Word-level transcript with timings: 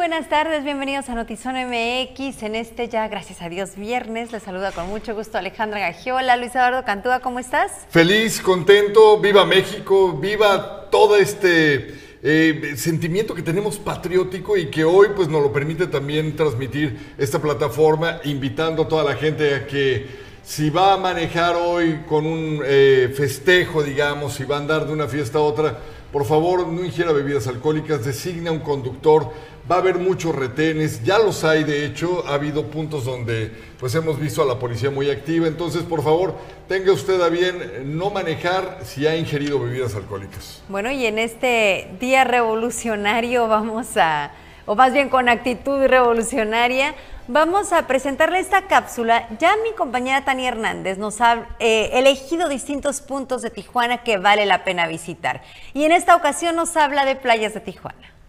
buenas 0.00 0.30
tardes, 0.30 0.64
bienvenidos 0.64 1.10
a 1.10 1.14
Notizón 1.14 1.56
MX. 1.56 2.42
En 2.44 2.54
este 2.54 2.88
ya, 2.88 3.06
gracias 3.08 3.42
a 3.42 3.50
Dios, 3.50 3.76
viernes. 3.76 4.32
Les 4.32 4.42
saluda 4.42 4.72
con 4.72 4.88
mucho 4.88 5.14
gusto 5.14 5.36
Alejandra 5.36 5.78
Gagiola. 5.78 6.38
Luis 6.38 6.54
Eduardo 6.54 6.86
Cantúa, 6.86 7.20
¿cómo 7.20 7.38
estás? 7.38 7.70
Feliz, 7.90 8.40
contento, 8.40 9.20
viva 9.20 9.44
México, 9.44 10.14
viva 10.14 10.88
todo 10.90 11.16
este 11.16 11.96
eh, 12.22 12.72
sentimiento 12.78 13.34
que 13.34 13.42
tenemos 13.42 13.76
patriótico 13.76 14.56
y 14.56 14.70
que 14.70 14.84
hoy 14.84 15.08
pues 15.14 15.28
nos 15.28 15.42
lo 15.42 15.52
permite 15.52 15.86
también 15.86 16.34
transmitir 16.34 17.14
esta 17.18 17.38
plataforma, 17.38 18.20
invitando 18.24 18.84
a 18.84 18.88
toda 18.88 19.04
la 19.04 19.16
gente 19.16 19.54
a 19.54 19.66
que 19.66 20.06
si 20.42 20.70
va 20.70 20.94
a 20.94 20.96
manejar 20.96 21.56
hoy 21.56 22.04
con 22.08 22.24
un 22.24 22.62
eh, 22.64 23.12
festejo, 23.14 23.82
digamos, 23.82 24.32
si 24.32 24.44
va 24.44 24.56
a 24.56 24.60
andar 24.60 24.86
de 24.86 24.94
una 24.94 25.08
fiesta 25.08 25.36
a 25.36 25.42
otra, 25.42 25.78
por 26.12 26.24
favor 26.24 26.66
no 26.66 26.84
ingiera 26.84 27.12
bebidas 27.12 27.46
alcohólicas, 27.46 28.04
designa 28.04 28.50
un 28.50 28.60
conductor 28.60 29.32
va 29.70 29.76
a 29.76 29.78
haber 29.78 29.98
muchos 29.98 30.34
retenes, 30.34 31.04
ya 31.04 31.18
los 31.18 31.44
hay 31.44 31.62
de 31.62 31.84
hecho, 31.84 32.24
ha 32.26 32.34
habido 32.34 32.66
puntos 32.66 33.04
donde 33.04 33.52
pues 33.78 33.94
hemos 33.94 34.18
visto 34.18 34.42
a 34.42 34.44
la 34.44 34.58
policía 34.58 34.90
muy 34.90 35.10
activa, 35.10 35.46
entonces 35.46 35.82
por 35.82 36.02
favor 36.02 36.34
tenga 36.66 36.92
usted 36.92 37.20
a 37.20 37.28
bien 37.28 37.96
no 37.96 38.10
manejar 38.10 38.80
si 38.82 39.06
ha 39.06 39.14
ingerido 39.14 39.60
bebidas 39.60 39.94
alcohólicas. 39.94 40.62
Bueno, 40.68 40.90
y 40.90 41.06
en 41.06 41.18
este 41.18 41.88
día 42.00 42.24
revolucionario 42.24 43.46
vamos 43.46 43.96
a, 43.96 44.32
o 44.66 44.74
más 44.74 44.92
bien 44.92 45.08
con 45.08 45.28
actitud 45.28 45.86
revolucionaria, 45.86 46.96
vamos 47.28 47.72
a 47.72 47.86
presentarle 47.86 48.40
esta 48.40 48.66
cápsula. 48.66 49.28
Ya 49.38 49.54
mi 49.62 49.72
compañera 49.76 50.24
Tania 50.24 50.48
Hernández 50.48 50.98
nos 50.98 51.20
ha 51.20 51.46
eh, 51.60 51.90
elegido 51.92 52.48
distintos 52.48 53.00
puntos 53.00 53.40
de 53.42 53.50
Tijuana 53.50 54.02
que 54.02 54.18
vale 54.18 54.46
la 54.46 54.64
pena 54.64 54.88
visitar. 54.88 55.42
Y 55.74 55.84
en 55.84 55.92
esta 55.92 56.16
ocasión 56.16 56.56
nos 56.56 56.76
habla 56.76 57.04
de 57.04 57.14
playas 57.14 57.54
de 57.54 57.60
Tijuana. 57.60 58.19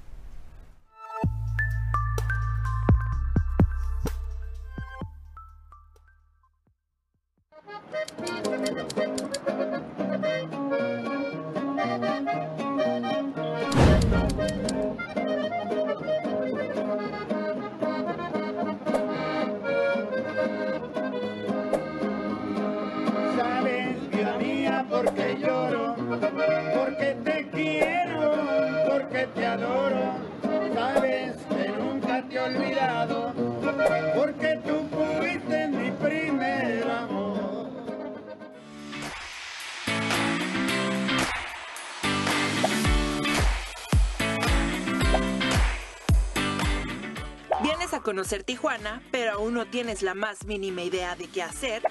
Conocer 48.01 48.43
Tijuana, 48.43 49.01
pero 49.11 49.33
aún 49.33 49.53
no 49.53 49.65
tienes 49.65 50.01
la 50.01 50.13
más 50.13 50.45
mínima 50.45 50.81
idea 50.81 51.15
de 51.15 51.27
qué 51.27 51.43
hacer. 51.43 51.83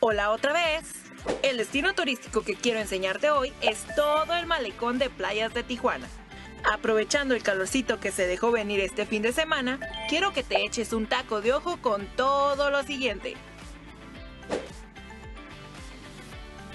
Hola 0.00 0.30
otra 0.30 0.52
vez. 0.52 0.92
El 1.42 1.56
destino 1.56 1.94
turístico 1.94 2.42
que 2.42 2.54
quiero 2.54 2.80
enseñarte 2.80 3.30
hoy 3.30 3.52
es 3.62 3.86
todo 3.96 4.34
el 4.34 4.46
malecón 4.46 4.98
de 4.98 5.08
playas 5.08 5.54
de 5.54 5.62
Tijuana. 5.62 6.06
Aprovechando 6.74 7.36
el 7.36 7.42
calorcito 7.44 8.00
que 8.00 8.10
se 8.10 8.26
dejó 8.26 8.50
venir 8.50 8.80
este 8.80 9.06
fin 9.06 9.22
de 9.22 9.32
semana, 9.32 9.78
quiero 10.08 10.32
que 10.32 10.42
te 10.42 10.64
eches 10.64 10.92
un 10.92 11.06
taco 11.06 11.40
de 11.40 11.52
ojo 11.52 11.76
con 11.76 12.04
todo 12.16 12.68
lo 12.68 12.82
siguiente. 12.82 13.36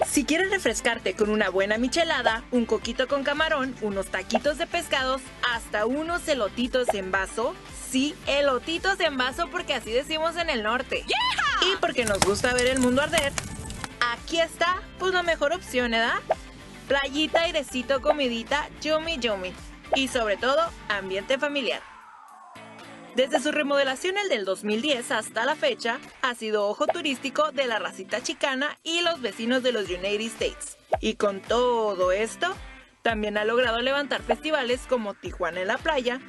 Si 0.08 0.24
quieres 0.24 0.50
refrescarte 0.50 1.12
con 1.12 1.28
una 1.28 1.50
buena 1.50 1.76
michelada, 1.76 2.44
un 2.50 2.64
coquito 2.64 3.08
con 3.08 3.24
camarón, 3.24 3.76
unos 3.82 4.06
taquitos 4.06 4.56
de 4.56 4.66
pescados, 4.66 5.20
hasta 5.52 5.84
unos 5.84 6.26
elotitos 6.28 6.88
en 6.94 7.10
vaso, 7.10 7.54
sí, 7.90 8.14
elotitos 8.26 8.98
en 9.00 9.18
vaso 9.18 9.50
porque 9.50 9.74
así 9.74 9.92
decimos 9.92 10.34
en 10.36 10.48
el 10.48 10.62
norte. 10.62 11.04
Y 11.60 11.76
porque 11.78 12.06
nos 12.06 12.20
gusta 12.20 12.54
ver 12.54 12.68
el 12.68 12.78
mundo 12.78 13.02
arder, 13.02 13.34
aquí 14.14 14.40
está, 14.40 14.80
pues 14.98 15.12
la 15.12 15.22
mejor 15.22 15.52
opción, 15.52 15.90
¿verdad? 15.90 16.20
Playita, 16.88 17.42
airecito, 17.42 18.00
comidita, 18.00 18.66
yummy 18.80 19.18
yummy. 19.18 19.52
Y 19.94 20.08
sobre 20.08 20.36
todo, 20.36 20.60
ambiente 20.88 21.38
familiar. 21.38 21.82
Desde 23.16 23.40
su 23.40 23.50
remodelación 23.50 24.16
el 24.18 24.28
del 24.28 24.44
2010 24.44 25.10
hasta 25.10 25.44
la 25.44 25.56
fecha, 25.56 25.98
ha 26.22 26.34
sido 26.34 26.68
ojo 26.68 26.86
turístico 26.86 27.50
de 27.50 27.66
la 27.66 27.80
racita 27.80 28.22
chicana 28.22 28.78
y 28.84 29.02
los 29.02 29.20
vecinos 29.20 29.62
de 29.64 29.72
los 29.72 29.88
United 29.88 30.20
States. 30.20 30.78
Y 31.00 31.14
con 31.14 31.40
todo 31.40 32.12
esto, 32.12 32.54
también 33.02 33.36
ha 33.36 33.44
logrado 33.44 33.80
levantar 33.80 34.22
festivales 34.22 34.82
como 34.88 35.14
Tijuana 35.14 35.62
en 35.62 35.68
la 35.68 35.78
Playa, 35.78 36.20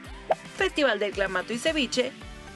Festival 0.58 0.98
del 0.98 1.12
Clamato 1.12 1.54
y 1.54 1.60
Ceviche, 1.60 2.12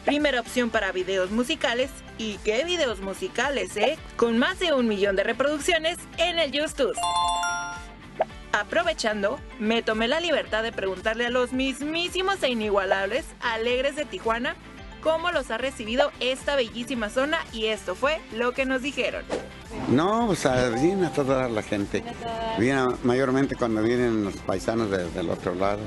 primera 0.05 0.41
opción 0.41 0.69
para 0.69 0.91
videos 0.91 1.29
musicales, 1.29 1.91
y 2.17 2.37
qué 2.37 2.63
videos 2.63 3.01
musicales, 3.01 3.75
¿eh? 3.77 3.97
Con 4.15 4.37
más 4.37 4.57
de 4.59 4.73
un 4.73 4.87
millón 4.87 5.15
de 5.15 5.23
reproducciones 5.23 5.97
en 6.17 6.39
el 6.39 6.51
YouTube. 6.51 6.95
Aprovechando, 8.55 9.37
me 9.59 9.83
tomé 9.83 10.07
la 10.07 10.21
libertad 10.21 10.63
de 10.63 10.71
preguntarle 10.71 11.25
a 11.25 11.29
los 11.29 11.51
mismísimos 11.51 12.41
e 12.41 12.47
inigualables 12.47 13.25
Alegres 13.41 13.97
de 13.97 14.05
Tijuana 14.05 14.55
cómo 15.01 15.29
los 15.31 15.51
ha 15.51 15.57
recibido 15.57 16.09
esta 16.21 16.55
bellísima 16.55 17.09
zona 17.09 17.39
y 17.51 17.65
esto 17.65 17.95
fue 17.95 18.21
lo 18.33 18.53
que 18.53 18.65
nos 18.65 18.81
dijeron. 18.81 19.25
No, 19.89 20.27
pues 20.27 20.47
viene 20.81 21.07
a 21.07 21.09
toda 21.09 21.49
la 21.49 21.63
gente. 21.63 22.01
Viene 22.57 22.95
mayormente 23.03 23.57
cuando 23.57 23.83
vienen 23.83 24.23
los 24.23 24.37
paisanos 24.37 24.89
del 24.89 25.29
otro 25.29 25.53
lado. 25.53 25.81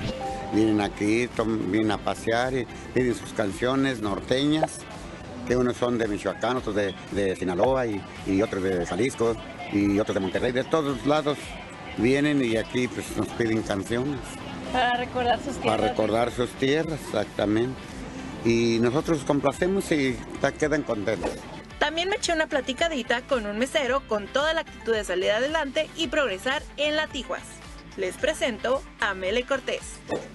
Vienen 0.52 0.82
aquí, 0.82 1.26
vienen 1.70 1.92
a 1.92 1.96
pasear 1.96 2.52
y 2.52 2.66
piden 2.92 3.14
sus 3.14 3.32
canciones 3.32 4.02
norteñas, 4.02 4.80
que 5.46 5.56
unos 5.56 5.78
son 5.78 5.96
de 5.96 6.06
Michoacán, 6.06 6.58
otros 6.58 6.74
de, 6.74 7.34
Sinaloa 7.34 7.86
y, 7.86 8.02
y, 8.26 8.42
otros 8.42 8.62
de 8.62 8.84
Jalisco 8.84 9.34
y 9.72 9.98
otros 9.98 10.14
de 10.14 10.20
Monterrey. 10.20 10.52
De 10.52 10.64
todos 10.64 11.06
lados 11.06 11.38
vienen 11.98 12.44
y 12.44 12.56
aquí 12.56 12.88
pues, 12.88 13.16
nos 13.16 13.28
piden 13.28 13.62
canciones. 13.62 14.20
Para 14.72 14.96
recordar 14.96 15.38
sus 15.38 15.56
tierras. 15.56 15.76
Para 15.76 15.88
recordar 15.88 16.30
sus 16.32 16.50
tierras, 16.52 17.00
exactamente 17.06 17.76
y 18.44 18.78
nosotros 18.80 19.22
complacemos 19.26 19.90
y 19.92 20.16
quedan 20.58 20.82
contentos. 20.82 21.30
También 21.78 22.08
me 22.08 22.16
eché 22.16 22.32
una 22.32 22.48
platicadita 22.48 23.22
con 23.22 23.46
un 23.46 23.58
mesero 23.58 24.02
con 24.08 24.26
toda 24.26 24.52
la 24.52 24.62
actitud 24.62 24.92
de 24.92 25.04
salir 25.04 25.30
adelante 25.30 25.88
y 25.96 26.08
progresar 26.08 26.62
en 26.76 26.96
la 26.96 27.06
Tijuas. 27.06 27.42
Les 27.96 28.16
presento 28.16 28.82
a 29.00 29.14
Mele 29.14 29.44
Cortés. 29.44 29.80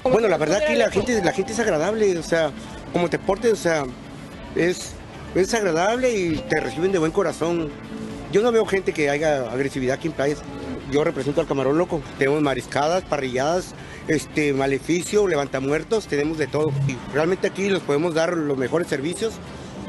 Bueno, 0.03 0.28
la 0.28 0.38
verdad 0.38 0.66
que 0.66 0.75
la 0.75 0.90
gente, 0.90 1.22
la 1.24 1.31
gente 1.31 1.53
es 1.53 1.59
agradable, 1.59 2.18
o 2.18 2.24
sea, 2.24 2.51
como 2.91 3.09
te 3.09 3.19
portes, 3.19 3.53
o 3.53 3.56
sea, 3.56 3.85
es, 4.56 4.94
es 5.35 5.53
agradable 5.53 6.13
y 6.13 6.35
te 6.38 6.59
reciben 6.59 6.91
de 6.91 6.97
buen 6.97 7.12
corazón. 7.12 7.72
Yo 8.31 8.41
no 8.41 8.51
veo 8.51 8.66
gente 8.66 8.94
que 8.94 9.09
haya 9.09 9.50
agresividad 9.50 9.95
aquí 9.95 10.07
en 10.07 10.13
playas. 10.13 10.40
Yo 10.94 11.04
represento 11.04 11.42
al 11.42 11.48
Camarón 11.48 11.80
Loco. 11.80 12.04
Tenemos 12.20 12.44
mariscadas, 12.44 13.04
parrilladas, 13.04 13.74
este, 14.08 14.54
maleficio, 14.54 15.28
levantamuertos, 15.28 16.06
tenemos 16.06 16.38
de 16.38 16.46
todo. 16.46 16.72
Y 16.88 16.96
realmente 17.12 17.48
aquí 17.48 17.68
les 17.68 17.81
podemos 17.81 18.14
dar 18.14 18.38
los 18.38 18.56
mejores 18.59 18.88
servicios 18.88 19.34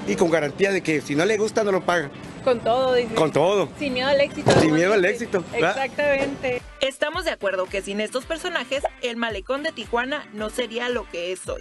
y 0.09 0.17
con 0.17 0.31
garantía 0.31 0.73
de 0.73 0.83
que 0.83 1.03
si 1.03 1.15
no 1.15 1.27
le 1.27 1.37
gusta 1.37 1.63
no 1.63 1.73
lo 1.73 1.83
paga. 1.83 2.11
Con 2.43 2.61
todo, 2.61 2.95
dice. 2.95 3.15
Con 3.15 3.33
todo. 3.33 3.69
Sin 3.79 3.93
miedo 3.93 4.09
al 4.09 4.21
éxito. 4.23 4.51
Sin 4.59 4.73
miedo 4.73 4.95
al 4.95 5.05
éxito. 5.05 5.45
Exactamente. 5.53 6.63
Estamos 6.81 7.27
de 7.27 7.33
acuerdo 7.33 7.67
que 7.67 7.83
sin 7.83 8.01
estos 8.01 8.25
personajes, 8.25 8.83
el 9.03 9.19
malecón 9.19 9.63
de 9.63 9.73
Tijuana 9.73 10.27
no 10.33 10.49
sería 10.49 10.89
lo 10.89 11.07
que 11.11 11.33
es 11.33 11.47
hoy. 11.47 11.61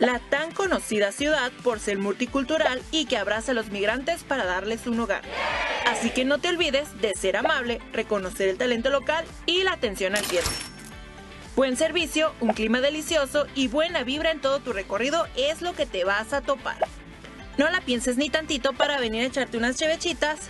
La 0.00 0.18
tan 0.18 0.50
conocida 0.52 1.12
ciudad 1.12 1.52
por 1.62 1.78
ser 1.78 1.98
multicultural 1.98 2.80
y 2.90 3.04
que 3.04 3.18
abraza 3.18 3.52
a 3.52 3.54
los 3.54 3.68
migrantes 3.68 4.24
para 4.24 4.46
darles 4.46 4.86
un 4.86 4.98
hogar. 4.98 5.20
Así 5.86 6.08
que 6.08 6.24
no 6.24 6.38
te 6.38 6.48
olvides 6.48 6.98
de 7.02 7.12
ser 7.12 7.36
amable, 7.36 7.82
reconocer 7.92 8.48
el 8.48 8.56
talento 8.56 8.88
local 8.88 9.26
y 9.44 9.62
la 9.62 9.72
atención 9.72 10.16
al 10.16 10.22
cliente. 10.22 10.48
Buen 11.54 11.76
servicio, 11.76 12.32
un 12.40 12.54
clima 12.54 12.80
delicioso 12.80 13.46
y 13.54 13.68
buena 13.68 14.02
vibra 14.02 14.30
en 14.30 14.40
todo 14.40 14.60
tu 14.60 14.72
recorrido 14.72 15.26
es 15.36 15.60
lo 15.60 15.74
que 15.74 15.84
te 15.84 16.04
vas 16.04 16.32
a 16.32 16.40
topar. 16.40 16.78
No 17.58 17.68
la 17.68 17.82
pienses 17.82 18.16
ni 18.16 18.30
tantito 18.30 18.72
para 18.72 18.98
venir 19.00 19.24
a 19.24 19.26
echarte 19.26 19.58
unas 19.58 19.76
chevechitas 19.76 20.48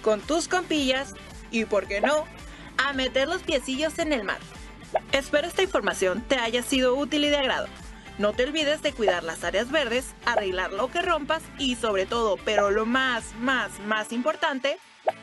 con 0.00 0.22
tus 0.22 0.48
compillas 0.48 1.12
y, 1.50 1.66
por 1.66 1.86
qué 1.86 2.00
no, 2.00 2.24
a 2.78 2.94
meter 2.94 3.28
los 3.28 3.42
piecillos 3.42 3.98
en 3.98 4.14
el 4.14 4.24
mar. 4.24 4.38
Espero 5.12 5.46
esta 5.46 5.62
información 5.62 6.22
te 6.28 6.36
haya 6.36 6.62
sido 6.62 6.94
útil 6.94 7.24
y 7.24 7.28
de 7.28 7.36
agrado. 7.36 7.66
No 8.18 8.32
te 8.32 8.44
olvides 8.44 8.82
de 8.82 8.92
cuidar 8.92 9.22
las 9.22 9.44
áreas 9.44 9.70
verdes, 9.70 10.14
arreglar 10.24 10.72
lo 10.72 10.90
que 10.90 11.02
rompas 11.02 11.42
y 11.58 11.76
sobre 11.76 12.04
todo, 12.04 12.36
pero 12.44 12.70
lo 12.70 12.84
más, 12.84 13.34
más, 13.38 13.78
más 13.80 14.12
importante, 14.12 14.78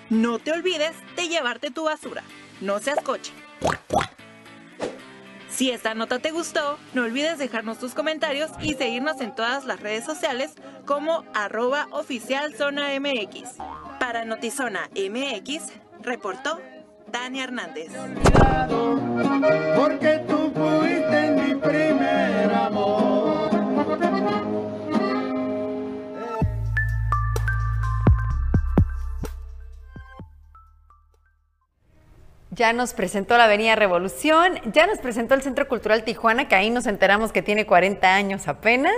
no 0.09 0.39
te 0.39 0.51
olvides 0.51 0.93
de 1.15 1.27
llevarte 1.27 1.71
tu 1.71 1.83
basura. 1.83 2.23
No 2.61 2.79
seas 2.79 3.01
coche. 3.01 3.33
Si 5.49 5.71
esta 5.71 5.93
nota 5.93 6.19
te 6.19 6.31
gustó, 6.31 6.77
no 6.93 7.03
olvides 7.03 7.37
dejarnos 7.37 7.79
tus 7.79 7.93
comentarios 7.93 8.51
y 8.61 8.73
seguirnos 8.73 9.21
en 9.21 9.33
todas 9.33 9.65
las 9.65 9.79
redes 9.79 10.03
sociales 10.03 10.53
como 10.85 11.23
arroba 11.33 11.87
oficial 11.91 12.53
zona 12.55 12.89
MX. 12.99 13.55
Para 13.99 14.25
Notizona 14.25 14.89
MX, 14.95 15.71
reportó 16.01 16.61
Tania 17.15 17.45
Hernández. 17.45 17.87
Porque 19.77 20.21
tú 20.27 20.51
fuiste 20.53 21.31
mi 21.31 21.55
primer 21.55 22.53
amor. 22.53 23.14
Ya 32.55 32.71
nos 32.71 32.93
presentó 32.93 33.37
la 33.37 33.45
Avenida 33.45 33.75
Revolución, 33.75 34.53
ya 34.71 34.87
nos 34.87 34.99
presentó 34.99 35.33
el 35.33 35.41
Centro 35.41 35.67
Cultural 35.67 36.05
Tijuana, 36.05 36.47
que 36.47 36.55
ahí 36.55 36.69
nos 36.69 36.85
enteramos 36.85 37.33
que 37.33 37.41
tiene 37.41 37.65
40 37.65 38.15
años 38.15 38.47
apenas. 38.47 38.93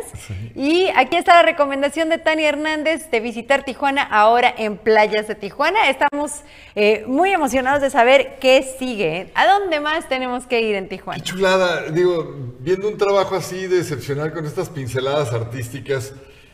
Y 0.54 0.89
aquí 0.95 1.15
está 1.15 1.33
la 1.33 1.42
recomendación 1.42 2.09
de 2.09 2.19
Tania 2.19 2.50
Hernández 2.50 3.09
de 3.09 3.19
visitar 3.19 3.65
Tijuana 3.65 4.04
ahora 4.04 4.54
en 4.56 4.77
Playas 4.77 5.27
de 5.27 5.33
Tijuana. 5.33 5.89
Estamos 5.89 6.44
eh, 6.75 7.04
muy 7.07 7.31
emocionados 7.31 7.81
de 7.81 7.89
saber 7.89 8.38
qué 8.39 8.62
sigue. 8.77 9.31
¿A 9.33 9.48
dónde 9.48 9.80
más 9.80 10.07
tenemos 10.07 10.45
que 10.45 10.62
ir 10.62 10.75
en 10.75 10.88
Tijuana? 10.88 11.24
Qué 11.24 11.27
chulada, 11.27 11.89
digo, 11.89 12.36
viendo 12.60 12.88
un 12.88 12.98
trabajo 13.00 13.36
así 13.36 13.65
de 13.65 13.80
excepcional 13.80 14.33
con 14.33 14.45
estas 14.45 14.69
pinceladas 14.69 15.33
artísticas, 15.33 16.13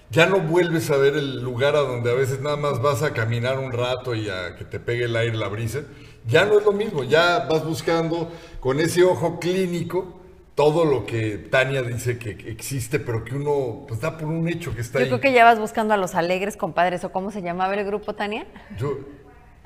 ya 0.10 0.26
no 0.26 0.40
vuelves 0.40 0.90
a 0.90 0.96
ver 0.96 1.18
el 1.18 1.42
lugar 1.42 1.76
a 1.76 1.80
donde 1.80 2.12
a 2.12 2.14
veces 2.14 2.40
nada 2.40 2.56
más 2.56 2.82
vas 2.82 3.04
a 3.04 3.12
caminar 3.12 3.60
un 3.60 3.74
rato 3.74 4.16
y 4.16 4.30
a 4.30 4.56
que 4.56 4.64
te 4.64 4.80
pegue 4.80 5.06
el 5.06 5.18
aire, 5.18 5.36
la 5.36 5.50
brisa. 5.50 5.82
Ya 6.28 6.46
no 6.46 6.58
es 6.60 6.66
lo 6.66 6.72
mismo, 6.72 7.04
ya 7.04 7.48
vas 7.50 7.66
buscando 7.66 8.31
con 8.60 8.80
ese 8.80 9.04
ojo 9.04 9.40
clínico 9.40 10.20
todo 10.56 10.86
lo 10.86 11.06
que 11.06 11.38
Tania 11.38 11.81
dice 11.81 12.18
que 12.18 12.30
existe, 12.50 13.00
pero 13.00 13.24
que 13.25 13.36
uno 13.36 13.86
pues 13.88 14.00
da 14.00 14.18
por 14.18 14.28
un 14.30 14.48
hecho 14.48 14.74
que 14.75 14.81
está 14.81 15.00
Yo 15.00 15.04
ahí. 15.06 15.10
creo 15.10 15.20
que 15.22 15.34
ya 15.34 15.44
vas 15.44 15.60
buscando 15.60 15.94
a 15.94 15.98
los 15.98 16.16
alegres 16.16 16.56
compadres, 16.58 17.04
¿o 17.04 17.12
cómo 17.12 17.31
se 17.31 17.42
llamaba 17.42 17.74
el 17.74 17.84
grupo, 17.86 18.14
Tania? 18.14 18.46
Yo- 18.78 19.00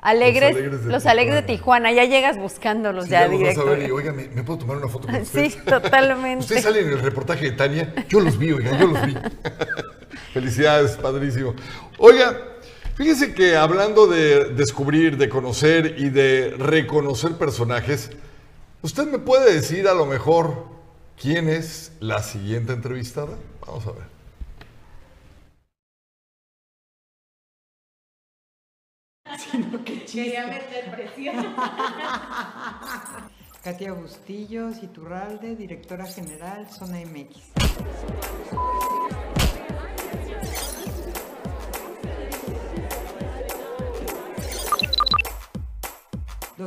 Alegres, 0.00 0.52
Los 0.52 0.56
Alegres 0.60 0.84
de 0.84 0.92
los 0.92 1.06
alegres 1.06 1.34
de 1.34 1.42
Tijuana, 1.42 1.90
ya 1.92 2.04
llegas 2.04 2.38
buscándolos 2.38 3.06
Sí, 3.06 3.10
ya, 3.10 3.22
ya 3.22 3.28
los 3.28 3.42
vas 3.42 3.58
a 3.58 3.64
ver 3.64 3.82
y, 3.82 3.90
oiga, 3.90 4.12
¿me, 4.12 4.28
me 4.28 4.44
puedo 4.44 4.60
tomar 4.60 4.76
una 4.76 4.86
foto 4.88 5.08
con 5.08 5.16
ustedes? 5.20 5.54
Sí, 5.54 5.58
totalmente. 5.66 6.38
Ustedes 6.44 6.62
salen 6.62 6.86
en 6.86 6.92
el 6.92 7.00
reportaje 7.00 7.46
de 7.46 7.52
Tania. 7.52 7.92
Yo 8.08 8.20
los 8.20 8.38
vi, 8.38 8.52
oiga, 8.52 8.78
yo 8.78 8.86
los 8.86 9.04
vi. 9.06 9.14
Felicidades, 10.32 10.92
padrísimo. 10.96 11.54
Oiga, 11.98 12.36
fíjese 12.98 13.32
que 13.32 13.56
hablando 13.56 14.08
de 14.08 14.46
descubrir, 14.50 15.16
de 15.16 15.28
conocer 15.28 15.94
y 15.98 16.10
de 16.10 16.50
reconocer 16.58 17.38
personajes, 17.38 18.10
¿usted 18.82 19.06
me 19.06 19.20
puede 19.20 19.54
decir 19.54 19.86
a 19.86 19.94
lo 19.94 20.04
mejor 20.04 20.66
quién 21.16 21.48
es 21.48 21.92
la 22.00 22.22
siguiente 22.24 22.72
entrevistada? 22.72 23.38
Vamos 23.64 23.86
a 23.86 23.92
ver. 23.92 24.18
Katia 33.62 33.92
Bustillos, 33.92 34.82
Iturralde, 34.82 35.54
directora 35.54 36.06
general, 36.06 36.68
Zona 36.70 36.98
MX. 36.98 37.52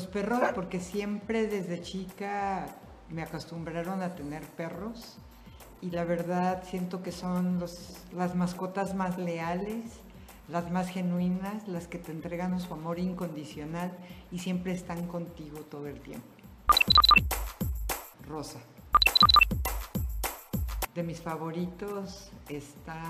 Los 0.01 0.09
perros, 0.09 0.41
porque 0.55 0.79
siempre 0.79 1.45
desde 1.45 1.79
chica 1.79 2.65
me 3.11 3.21
acostumbraron 3.21 4.01
a 4.01 4.15
tener 4.15 4.41
perros 4.41 5.17
y 5.79 5.91
la 5.91 6.05
verdad 6.05 6.63
siento 6.67 7.03
que 7.03 7.11
son 7.11 7.59
los- 7.59 7.97
las 8.11 8.33
mascotas 8.33 8.95
más 8.95 9.19
leales, 9.19 9.83
las 10.47 10.71
más 10.71 10.87
genuinas, 10.89 11.67
las 11.67 11.87
que 11.87 11.99
te 11.99 12.11
entregan 12.11 12.59
su 12.59 12.73
amor 12.73 12.97
incondicional 12.97 13.95
y 14.31 14.39
siempre 14.39 14.71
están 14.71 15.05
contigo 15.05 15.59
todo 15.69 15.85
el 15.85 16.01
tiempo. 16.01 16.25
Rosa. 18.27 18.59
De 20.95 21.03
mis 21.03 21.21
favoritos 21.21 22.31
está 22.49 23.03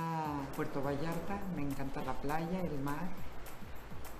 Puerto 0.58 0.84
Vallarta, 0.84 1.40
me 1.56 1.62
encanta 1.62 2.04
la 2.04 2.16
playa, 2.20 2.60
el 2.62 2.78
mar. 2.82 3.08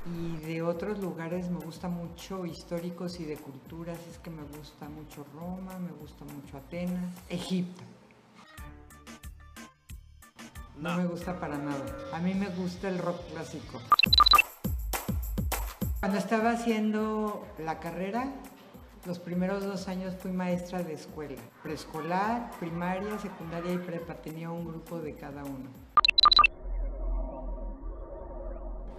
Y 0.06 0.38
de 0.38 0.64
otros 0.64 1.00
lugares 1.00 1.50
me 1.50 1.60
gusta 1.60 1.88
mucho 1.88 2.46
históricos 2.46 3.20
y 3.20 3.26
de 3.26 3.38
culturas, 3.38 4.00
es 4.10 4.18
que 4.18 4.32
me 4.32 4.44
gusta 4.58 4.90
mucho 4.90 5.26
Roma, 5.34 5.78
me 5.78 5.92
gusta 5.92 6.26
mucho 6.26 6.58
Atenas, 6.58 7.14
Egipto. 7.30 7.84
No 10.80 10.98
me 10.98 11.06
gusta 11.06 11.40
para 11.40 11.58
nada. 11.58 11.86
A 12.12 12.20
mí 12.20 12.34
me 12.34 12.48
gusta 12.50 12.90
el 12.90 12.98
rock 12.98 13.22
clásico. 13.32 13.80
Cuando 16.00 16.18
estaba 16.18 16.52
haciendo 16.54 17.46
la 17.60 17.80
carrera, 17.80 18.34
los 19.06 19.20
primeros 19.20 19.64
dos 19.64 19.88
años 19.88 20.16
fui 20.16 20.32
maestra 20.32 20.82
de 20.82 20.94
escuela. 20.94 21.40
Preescolar, 21.62 22.50
primaria, 22.60 23.20
secundaria 23.20 23.74
y 23.74 23.78
prepa. 23.78 24.16
Tenía 24.16 24.50
un 24.50 24.66
grupo 24.66 25.00
de 25.00 25.14
cada 25.14 25.44
uno. 25.44 25.70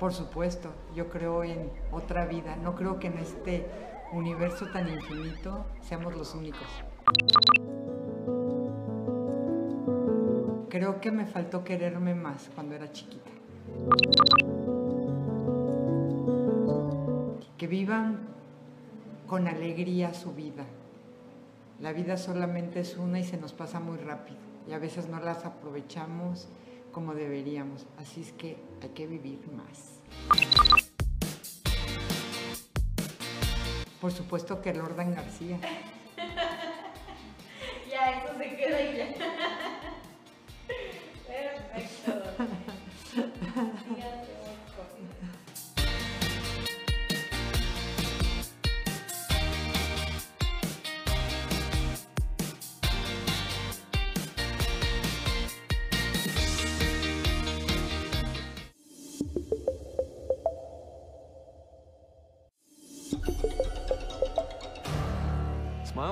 Por 0.02 0.12
supuesto, 0.12 0.68
yo 0.96 1.08
creo 1.08 1.44
en 1.44 1.70
otra 1.92 2.26
vida. 2.26 2.56
No 2.56 2.74
creo 2.74 2.98
que 2.98 3.06
en 3.06 3.18
este 3.18 3.68
universo 4.12 4.66
tan 4.72 4.88
infinito 4.88 5.64
seamos 5.80 6.16
los 6.16 6.34
únicos. 6.34 6.66
Creo 10.68 11.00
que 11.00 11.12
me 11.12 11.24
faltó 11.24 11.62
quererme 11.62 12.16
más 12.16 12.50
cuando 12.52 12.74
era 12.74 12.90
chiquita. 12.90 13.30
Que 17.56 17.68
vivan 17.68 18.26
con 19.28 19.46
alegría 19.46 20.14
su 20.14 20.32
vida. 20.32 20.64
La 21.78 21.92
vida 21.92 22.16
solamente 22.16 22.80
es 22.80 22.96
una 22.96 23.20
y 23.20 23.24
se 23.24 23.36
nos 23.36 23.52
pasa 23.52 23.78
muy 23.78 23.98
rápido 23.98 24.40
y 24.66 24.72
a 24.72 24.80
veces 24.80 25.08
no 25.08 25.20
las 25.20 25.44
aprovechamos 25.44 26.48
como 26.92 27.14
deberíamos. 27.14 27.86
Así 27.98 28.20
es 28.20 28.32
que 28.32 28.56
hay 28.82 28.90
que 28.90 29.06
vivir 29.06 29.40
más. 29.50 30.00
Por 34.00 34.12
supuesto 34.12 34.60
que 34.60 34.74
Lordan 34.74 35.14
García. 35.14 35.58
Ya, 37.90 38.22
eso 38.24 38.38
se 38.38 38.56
queda 38.56 38.80
ya. 38.90 39.14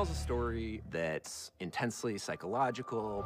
Smile's 0.00 0.18
a 0.18 0.22
story 0.22 0.80
that's 0.90 1.50
intensely 1.60 2.16
psychological, 2.16 3.22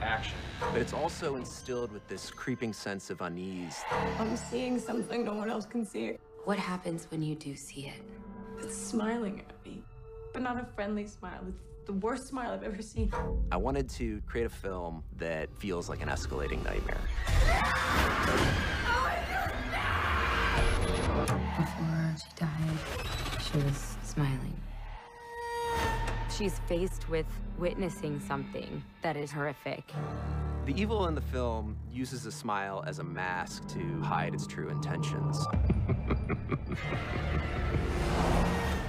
action, 0.00 0.38
but 0.72 0.80
it's 0.80 0.94
also 0.94 1.36
instilled 1.36 1.92
with 1.92 2.08
this 2.08 2.30
creeping 2.30 2.72
sense 2.72 3.10
of 3.10 3.20
unease. 3.20 3.82
I'm 4.18 4.34
seeing 4.38 4.78
something 4.78 5.22
no 5.22 5.34
one 5.34 5.50
else 5.50 5.66
can 5.66 5.84
see. 5.84 6.14
What 6.46 6.58
happens 6.58 7.06
when 7.10 7.20
you 7.20 7.34
do 7.34 7.54
see 7.54 7.88
it? 7.88 8.02
It's 8.58 8.74
smiling 8.74 9.40
at 9.46 9.66
me, 9.66 9.82
but 10.32 10.40
not 10.40 10.58
a 10.58 10.64
friendly 10.74 11.06
smile. 11.06 11.44
It's 11.46 11.84
the 11.84 11.92
worst 11.92 12.26
smile 12.26 12.52
I've 12.52 12.62
ever 12.62 12.80
seen. 12.80 13.12
I 13.52 13.58
wanted 13.58 13.90
to 13.90 14.22
create 14.26 14.46
a 14.46 14.48
film 14.48 15.04
that 15.18 15.54
feels 15.58 15.90
like 15.90 16.00
an 16.00 16.08
escalating 16.08 16.64
nightmare. 16.64 17.02
Before 21.58 22.16
she 22.16 22.30
died, 22.40 23.42
she 23.42 23.58
was 23.58 23.96
smiling. 24.02 24.56
She's 26.36 26.58
faced 26.60 27.08
with 27.10 27.26
witnessing 27.58 28.18
something 28.20 28.82
that 29.02 29.16
is 29.18 29.30
horrific. 29.30 29.84
The 30.64 30.80
evil 30.80 31.06
in 31.08 31.14
the 31.14 31.20
film 31.20 31.76
uses 31.92 32.24
a 32.24 32.32
smile 32.32 32.82
as 32.86 33.00
a 33.00 33.04
mask 33.04 33.68
to 33.68 34.00
hide 34.00 34.32
its 34.32 34.46
true 34.46 34.70
intentions. 34.70 35.44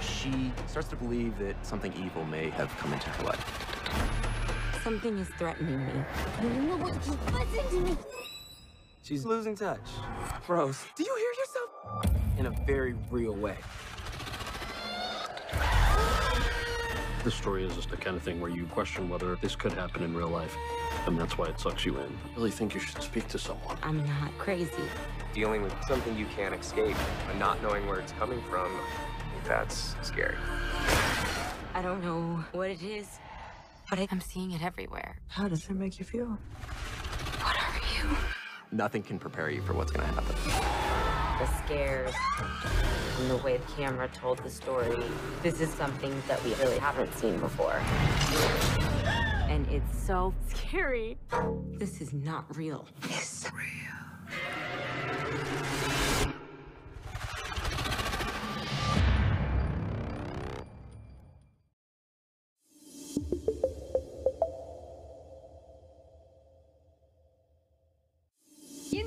she 0.00 0.52
starts 0.66 0.88
to 0.88 0.96
believe 0.96 1.38
that 1.38 1.54
something 1.66 1.92
evil 2.02 2.24
may 2.24 2.48
have 2.50 2.74
come 2.78 2.94
into 2.94 3.10
her 3.10 3.24
life. 3.24 4.80
Something 4.82 5.18
is 5.18 5.28
threatening 5.38 5.84
me. 5.84 5.92
You 6.42 6.48
know 6.48 6.76
what? 6.78 6.94
Just 6.94 7.18
listen 7.32 7.70
to 7.70 7.80
me. 7.90 7.96
She's 9.02 9.26
losing 9.26 9.54
touch. 9.54 9.80
Rose, 10.48 10.82
do 10.96 11.04
you 11.04 11.14
hear 11.14 11.32
yourself? 11.38 11.70
In 12.38 12.46
a 12.46 12.64
very 12.64 12.94
real 13.10 13.34
way. 13.34 13.56
This 17.24 17.34
story 17.34 17.64
is 17.64 17.74
just 17.74 17.88
the 17.88 17.96
kind 17.96 18.16
of 18.16 18.22
thing 18.22 18.38
where 18.38 18.50
you 18.50 18.66
question 18.66 19.08
whether 19.08 19.36
this 19.36 19.56
could 19.56 19.72
happen 19.72 20.02
in 20.02 20.14
real 20.14 20.28
life, 20.28 20.54
and 21.06 21.18
that's 21.18 21.38
why 21.38 21.46
it 21.46 21.58
sucks 21.58 21.86
you 21.86 21.96
in. 21.98 22.02
I 22.06 22.36
really 22.36 22.50
think 22.50 22.74
you 22.74 22.80
should 22.80 23.00
speak 23.02 23.28
to 23.28 23.38
someone. 23.38 23.78
I'm 23.82 24.04
not 24.06 24.36
crazy. 24.36 24.70
Dealing 25.32 25.62
with 25.62 25.74
something 25.88 26.14
you 26.18 26.26
can't 26.36 26.54
escape 26.54 26.94
and 27.30 27.38
not 27.38 27.62
knowing 27.62 27.86
where 27.86 27.98
it's 27.98 28.12
coming 28.12 28.42
from, 28.50 28.70
that's 29.44 29.96
scary. 30.02 30.36
I 31.74 31.80
don't 31.80 32.04
know 32.04 32.44
what 32.52 32.70
it 32.70 32.82
is, 32.82 33.18
but 33.88 33.98
I- 33.98 34.08
I'm 34.10 34.20
seeing 34.20 34.50
it 34.52 34.62
everywhere. 34.62 35.16
How 35.28 35.48
does 35.48 35.64
it 35.64 35.72
make 35.74 35.98
you 35.98 36.04
feel? 36.04 36.26
What 37.40 37.56
are 37.56 37.80
you? 37.96 38.16
Nothing 38.70 39.02
can 39.02 39.18
prepare 39.18 39.48
you 39.48 39.62
for 39.62 39.72
what's 39.72 39.92
gonna 39.92 40.06
happen. 40.08 40.83
The 41.38 41.46
scares 41.64 42.14
and 43.18 43.30
the 43.30 43.36
way 43.38 43.56
the 43.56 43.72
camera 43.72 44.08
told 44.08 44.38
the 44.38 44.50
story. 44.50 44.96
This 45.42 45.60
is 45.60 45.68
something 45.70 46.22
that 46.28 46.42
we 46.44 46.54
really 46.54 46.78
haven't 46.78 47.12
seen 47.14 47.38
before. 47.40 47.82
And 49.48 49.66
it's 49.68 50.06
so 50.06 50.32
scary. 50.48 51.18
This 51.72 52.00
is 52.00 52.12
not 52.12 52.56
real. 52.56 52.86
It's 53.02 53.50
real. 53.52 53.64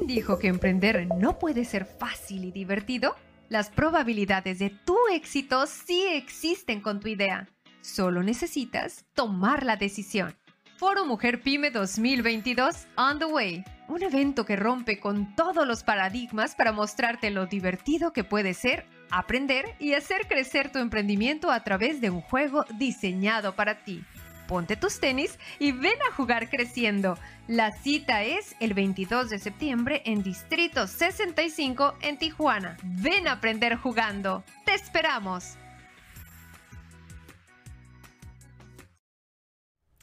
Dijo 0.07 0.39
que 0.39 0.47
emprender 0.47 1.07
no 1.17 1.37
puede 1.37 1.65
ser 1.65 1.85
fácil 1.85 2.45
y 2.45 2.51
divertido? 2.51 3.15
Las 3.49 3.69
probabilidades 3.69 4.57
de 4.57 4.69
tu 4.69 4.97
éxito 5.11 5.67
sí 5.67 6.05
existen 6.09 6.81
con 6.81 7.01
tu 7.01 7.09
idea. 7.09 7.47
Solo 7.81 8.23
necesitas 8.23 9.05
tomar 9.13 9.63
la 9.63 9.75
decisión. 9.75 10.33
Foro 10.77 11.05
Mujer 11.05 11.41
Pyme 11.41 11.71
2022 11.71 12.87
On 12.95 13.19
the 13.19 13.25
Way. 13.25 13.65
Un 13.89 14.03
evento 14.03 14.45
que 14.45 14.55
rompe 14.55 14.99
con 14.99 15.35
todos 15.35 15.67
los 15.67 15.83
paradigmas 15.83 16.55
para 16.55 16.71
mostrarte 16.71 17.29
lo 17.29 17.45
divertido 17.45 18.13
que 18.13 18.23
puede 18.23 18.53
ser 18.53 18.85
aprender 19.09 19.75
y 19.79 19.93
hacer 19.93 20.27
crecer 20.27 20.71
tu 20.71 20.79
emprendimiento 20.79 21.51
a 21.51 21.63
través 21.63 21.99
de 22.01 22.09
un 22.09 22.21
juego 22.21 22.65
diseñado 22.77 23.55
para 23.55 23.83
ti. 23.83 24.03
Ponte 24.47 24.77
tus 24.77 24.99
tenis 24.99 25.37
y 25.59 25.73
ven 25.73 25.99
a 26.09 26.15
jugar 26.15 26.49
creciendo. 26.49 27.17
La 27.47 27.71
cita 27.71 28.23
es 28.23 28.55
el 28.59 28.73
22 28.73 29.29
de 29.29 29.39
septiembre 29.39 30.01
en 30.05 30.23
Distrito 30.23 30.87
65 30.87 31.95
en 32.01 32.17
Tijuana. 32.17 32.77
Ven 32.83 33.27
a 33.27 33.33
aprender 33.33 33.75
jugando. 33.75 34.43
¡Te 34.65 34.73
esperamos! 34.73 35.57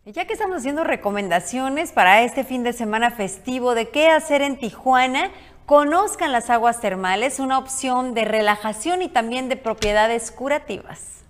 Ya 0.04 0.26
que 0.26 0.34
estamos 0.34 0.58
haciendo 0.58 0.84
recomendaciones 0.84 1.92
para 1.92 2.22
este 2.22 2.44
fin 2.44 2.62
de 2.62 2.74
semana 2.74 3.10
festivo 3.10 3.74
de 3.74 3.88
qué 3.88 4.08
hacer 4.08 4.42
en 4.42 4.58
Tijuana, 4.58 5.30
conozcan 5.64 6.30
las 6.30 6.50
aguas 6.50 6.82
termales, 6.82 7.38
una 7.40 7.58
opción 7.58 8.12
de 8.12 8.26
relajación 8.26 9.00
y 9.00 9.08
también 9.08 9.48
de 9.48 9.56
propiedades 9.56 10.30
curativas. 10.30 11.23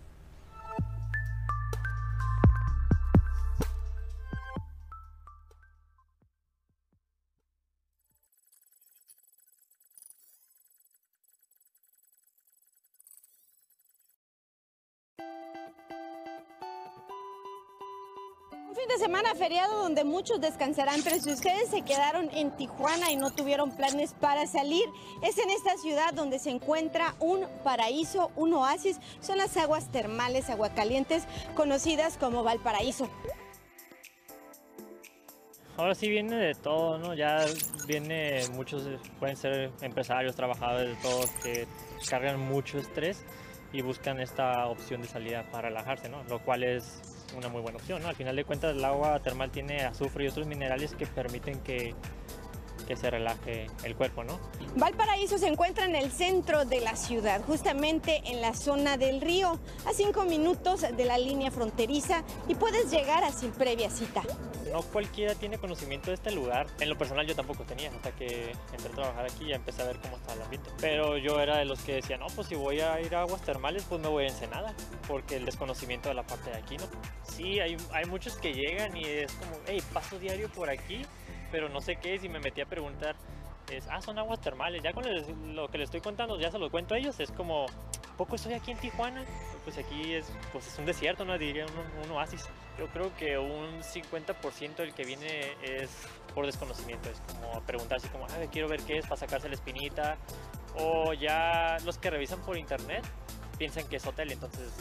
De 18.94 19.00
semana 19.00 19.34
feriado 19.34 19.82
donde 19.82 20.04
muchos 20.04 20.40
descansarán, 20.40 21.00
pero 21.02 21.16
si 21.16 21.32
ustedes 21.32 21.68
se 21.68 21.82
quedaron 21.82 22.30
en 22.32 22.52
Tijuana 22.56 23.10
y 23.10 23.16
no 23.16 23.32
tuvieron 23.32 23.72
planes 23.72 24.14
para 24.14 24.46
salir, 24.46 24.84
es 25.20 25.36
en 25.38 25.50
esta 25.50 25.76
ciudad 25.78 26.14
donde 26.14 26.38
se 26.38 26.50
encuentra 26.50 27.14
un 27.18 27.44
paraíso, 27.64 28.30
un 28.36 28.54
oasis, 28.54 29.00
son 29.20 29.38
las 29.38 29.56
aguas 29.56 29.90
termales 29.90 30.48
aguacalientes 30.48 31.24
conocidas 31.56 32.16
como 32.18 32.44
Valparaíso. 32.44 33.08
Ahora 35.76 35.96
sí 35.96 36.08
viene 36.08 36.36
de 36.36 36.54
todo, 36.54 36.98
¿no? 36.98 37.14
Ya 37.14 37.44
viene, 37.88 38.42
muchos 38.52 38.88
pueden 39.18 39.36
ser 39.36 39.72
empresarios, 39.80 40.36
trabajadores, 40.36 40.90
de 40.90 41.02
todos 41.02 41.30
que 41.42 41.66
cargan 42.08 42.38
mucho 42.38 42.78
estrés 42.78 43.24
y 43.72 43.82
buscan 43.82 44.20
esta 44.20 44.68
opción 44.68 45.02
de 45.02 45.08
salida 45.08 45.44
para 45.50 45.68
relajarse, 45.68 46.08
¿no? 46.08 46.22
Lo 46.24 46.38
cual 46.38 46.62
es 46.62 47.13
una 47.36 47.48
muy 47.48 47.60
buena 47.60 47.78
opción, 47.78 48.02
¿no? 48.02 48.08
Al 48.08 48.16
final 48.16 48.36
de 48.36 48.44
cuentas 48.44 48.76
el 48.76 48.84
agua 48.84 49.20
termal 49.20 49.50
tiene 49.50 49.82
azufre 49.82 50.24
y 50.24 50.28
otros 50.28 50.46
minerales 50.46 50.94
que 50.94 51.06
permiten 51.06 51.60
que, 51.60 51.94
que 52.84 52.96
se 52.96 53.10
relaje 53.10 53.66
el 53.84 53.96
cuerpo, 53.96 54.24
¿no? 54.24 54.38
Valparaíso 54.76 55.38
se 55.38 55.48
encuentra 55.48 55.84
en 55.84 55.94
el 55.94 56.10
centro 56.10 56.64
de 56.64 56.80
la 56.80 56.96
ciudad, 56.96 57.42
justamente 57.46 58.22
en 58.26 58.40
la 58.40 58.54
zona 58.54 58.96
del 58.96 59.20
río, 59.20 59.58
a 59.86 59.92
cinco 59.92 60.24
minutos 60.24 60.82
de 60.82 61.04
la 61.04 61.18
línea 61.18 61.50
fronteriza 61.50 62.22
y 62.48 62.54
puedes 62.54 62.90
llegar 62.90 63.24
a 63.24 63.32
sin 63.32 63.50
previa 63.52 63.90
cita. 63.90 64.22
No 64.72 64.82
cualquiera 64.82 65.34
tiene 65.34 65.58
conocimiento 65.58 66.10
de 66.10 66.14
este 66.14 66.32
lugar. 66.32 66.66
En 66.80 66.88
lo 66.88 66.98
personal 66.98 67.26
yo 67.26 67.36
tampoco 67.36 67.62
tenía, 67.64 67.90
hasta 67.90 68.10
que 68.12 68.52
entré 68.72 68.90
a 68.90 68.94
trabajar 68.94 69.24
aquí 69.26 69.44
y 69.44 69.48
ya 69.48 69.56
empecé 69.56 69.82
a 69.82 69.84
ver 69.86 69.98
cómo 69.98 70.16
estaba 70.16 70.34
el 70.34 70.42
ambiente. 70.42 70.70
Pero 70.80 71.16
yo 71.16 71.38
era 71.40 71.58
de 71.58 71.64
los 71.64 71.80
que 71.82 71.94
decía, 71.94 72.16
no, 72.16 72.26
pues 72.34 72.48
si 72.48 72.56
voy 72.56 72.80
a 72.80 73.00
ir 73.00 73.14
a 73.14 73.20
aguas 73.20 73.42
termales, 73.42 73.84
pues 73.88 74.00
me 74.00 74.08
voy 74.08 74.24
a 74.24 74.28
Ensenada, 74.28 74.74
porque 75.06 75.36
el 75.36 75.44
desconocimiento 75.44 76.08
de 76.08 76.16
la 76.16 76.24
parte 76.24 76.50
de 76.50 76.56
aquí, 76.56 76.76
¿no? 76.76 76.84
Sí, 77.22 77.60
hay, 77.60 77.76
hay 77.92 78.04
muchos 78.06 78.36
que 78.36 78.52
llegan 78.52 78.96
y 78.96 79.04
es 79.04 79.32
como, 79.32 79.52
hey, 79.66 79.80
paso 79.92 80.18
diario 80.18 80.48
por 80.48 80.68
aquí, 80.68 81.02
pero 81.54 81.68
no 81.68 81.80
sé 81.80 81.94
qué 81.94 82.16
es 82.16 82.24
y 82.24 82.28
me 82.28 82.40
metí 82.40 82.60
a 82.62 82.66
preguntar. 82.66 83.14
Es, 83.70 83.86
ah, 83.88 84.00
son 84.00 84.18
aguas 84.18 84.40
termales. 84.40 84.82
Ya 84.82 84.92
con 84.92 85.04
lo 85.54 85.68
que 85.68 85.78
les 85.78 85.84
estoy 85.84 86.00
contando, 86.00 86.36
ya 86.36 86.50
se 86.50 86.58
lo 86.58 86.68
cuento 86.68 86.96
a 86.96 86.98
ellos. 86.98 87.20
Es 87.20 87.30
como, 87.30 87.66
poco 88.16 88.34
estoy 88.34 88.54
aquí 88.54 88.72
en 88.72 88.78
Tijuana. 88.78 89.24
Pues 89.62 89.78
aquí 89.78 90.14
es, 90.14 90.26
pues 90.50 90.66
es 90.66 90.76
un 90.80 90.84
desierto, 90.84 91.24
¿no? 91.24 91.38
Diría 91.38 91.64
un, 91.64 92.04
un 92.04 92.10
oasis. 92.10 92.48
Yo 92.76 92.88
creo 92.88 93.14
que 93.14 93.38
un 93.38 93.82
50% 93.84 94.74
del 94.74 94.94
que 94.94 95.04
viene 95.04 95.52
es 95.62 95.90
por 96.34 96.44
desconocimiento. 96.44 97.08
Es 97.08 97.20
como 97.20 97.60
preguntar 97.60 97.98
así 97.98 98.08
como, 98.08 98.26
"Ay, 98.36 98.48
quiero 98.48 98.66
ver 98.66 98.82
qué 98.82 98.98
es 98.98 99.04
para 99.04 99.18
sacarse 99.18 99.48
la 99.48 99.54
espinita. 99.54 100.18
O 100.74 101.12
ya 101.12 101.76
los 101.84 101.98
que 101.98 102.10
revisan 102.10 102.42
por 102.42 102.58
internet 102.58 103.04
piensan 103.58 103.86
que 103.86 103.94
es 103.98 104.06
hotel. 104.08 104.32
Entonces, 104.32 104.72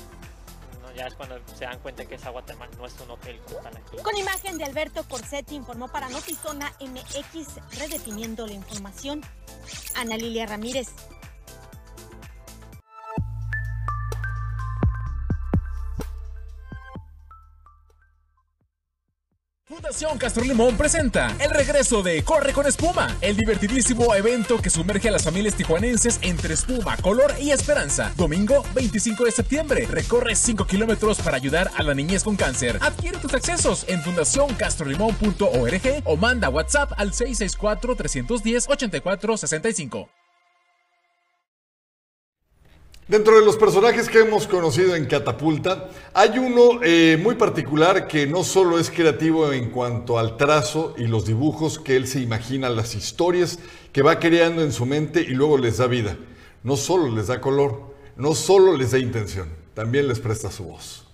no, 0.83 0.93
ya 0.93 1.07
es 1.07 1.15
cuando 1.15 1.39
se 1.55 1.65
dan 1.65 1.79
cuenta 1.79 2.05
que 2.05 2.15
es 2.15 2.25
agua 2.25 2.43
termal, 2.45 2.69
no 2.77 2.85
es 2.85 2.93
un 2.99 3.11
hotel 3.11 3.39
como 3.47 3.59
tal 3.59 3.75
aquí. 3.77 3.97
Con 3.97 4.17
imagen 4.17 4.57
de 4.57 4.65
Alberto 4.65 5.03
Corsetti 5.07 5.55
informó 5.55 5.87
para 5.87 6.09
Notizona 6.09 6.73
MX, 6.79 7.79
redefiniendo 7.79 8.45
la 8.45 8.53
información. 8.53 9.21
Ana 9.95 10.17
Lilia 10.17 10.45
Ramírez. 10.45 10.89
Fundación 19.73 20.17
Castro 20.19 20.43
Limón 20.43 20.77
presenta 20.77 21.35
el 21.39 21.49
regreso 21.49 22.03
de 22.03 22.23
Corre 22.23 22.53
con 22.53 22.67
Espuma, 22.67 23.17
el 23.21 23.35
divertidísimo 23.35 24.13
evento 24.13 24.61
que 24.61 24.69
sumerge 24.69 25.09
a 25.09 25.11
las 25.11 25.23
familias 25.23 25.55
tijuanenses 25.55 26.19
entre 26.21 26.53
espuma, 26.53 26.95
color 26.97 27.33
y 27.39 27.49
esperanza. 27.49 28.13
Domingo 28.15 28.63
25 28.75 29.25
de 29.25 29.31
septiembre, 29.31 29.87
recorre 29.89 30.35
5 30.35 30.67
kilómetros 30.67 31.19
para 31.21 31.37
ayudar 31.37 31.71
a 31.75 31.81
la 31.81 31.95
niñez 31.95 32.23
con 32.23 32.35
cáncer. 32.35 32.77
Adquiere 32.81 33.17
tus 33.17 33.33
accesos 33.33 33.85
en 33.87 34.03
fundacioncastrolimón.org 34.03 36.03
o 36.03 36.17
manda 36.17 36.49
WhatsApp 36.49 36.91
al 36.95 37.11
664-310-8465. 37.13 40.07
Dentro 43.07 43.37
de 43.37 43.45
los 43.45 43.57
personajes 43.57 44.07
que 44.07 44.19
hemos 44.19 44.47
conocido 44.47 44.95
en 44.95 45.07
Catapulta, 45.07 45.89
hay 46.13 46.39
uno 46.39 46.81
eh, 46.81 47.19
muy 47.21 47.35
particular 47.35 48.07
que 48.07 48.25
no 48.27 48.45
solo 48.45 48.79
es 48.79 48.89
creativo 48.89 49.51
en 49.51 49.71
cuanto 49.71 50.17
al 50.17 50.37
trazo 50.37 50.93
y 50.97 51.07
los 51.07 51.25
dibujos 51.25 51.79
que 51.79 51.97
él 51.97 52.07
se 52.07 52.21
imagina, 52.21 52.69
las 52.69 52.95
historias 52.95 53.59
que 53.91 54.03
va 54.03 54.19
creando 54.19 54.61
en 54.61 54.71
su 54.71 54.85
mente 54.85 55.19
y 55.19 55.33
luego 55.33 55.57
les 55.57 55.79
da 55.79 55.87
vida. 55.87 56.15
No 56.63 56.77
solo 56.77 57.13
les 57.13 57.27
da 57.27 57.41
color, 57.41 57.81
no 58.15 58.33
solo 58.35 58.77
les 58.77 58.91
da 58.91 58.99
intención, 58.99 59.49
también 59.73 60.07
les 60.07 60.21
presta 60.21 60.49
su 60.49 60.63
voz. 60.63 61.05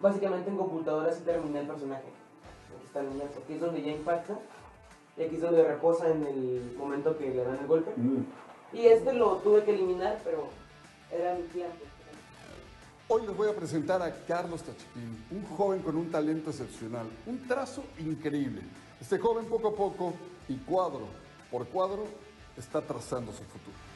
Básicamente 0.00 0.50
en 0.50 0.56
computadora 0.56 1.12
sí 1.12 1.22
terminé 1.24 1.60
el 1.60 1.68
personaje. 1.68 2.08
Aquí 2.74 2.86
está 2.86 3.00
el 3.02 3.10
lienzo. 3.10 3.38
Aquí 3.44 3.52
es 3.52 3.60
donde 3.60 3.82
ya 3.82 3.92
impacta. 3.92 4.36
Y 5.16 5.22
aquí 5.22 5.36
es 5.36 5.42
donde 5.42 5.62
reposa 5.62 6.10
en 6.10 6.26
el 6.26 6.74
momento 6.76 7.16
que 7.16 7.30
le 7.30 7.44
dan 7.44 7.58
el 7.60 7.68
golpe. 7.68 7.92
Y 8.72 8.86
este 8.86 9.12
lo 9.12 9.36
tuve 9.36 9.64
que 9.64 9.72
eliminar, 9.72 10.20
pero 10.24 10.48
era 11.10 11.34
mi 11.34 11.42
plan. 11.42 11.70
Hoy 13.08 13.26
les 13.26 13.36
voy 13.36 13.50
a 13.50 13.54
presentar 13.54 14.00
a 14.00 14.10
Carlos 14.24 14.62
Tachipín, 14.62 15.24
un 15.30 15.44
joven 15.56 15.82
con 15.82 15.96
un 15.96 16.10
talento 16.10 16.50
excepcional, 16.50 17.06
un 17.26 17.46
trazo 17.46 17.84
increíble. 17.98 18.62
Este 19.00 19.18
joven 19.18 19.44
poco 19.46 19.68
a 19.68 19.74
poco 19.74 20.14
y 20.48 20.56
cuadro 20.56 21.06
por 21.50 21.66
cuadro 21.66 22.06
está 22.56 22.80
trazando 22.80 23.30
su 23.32 23.42
futuro. 23.44 23.91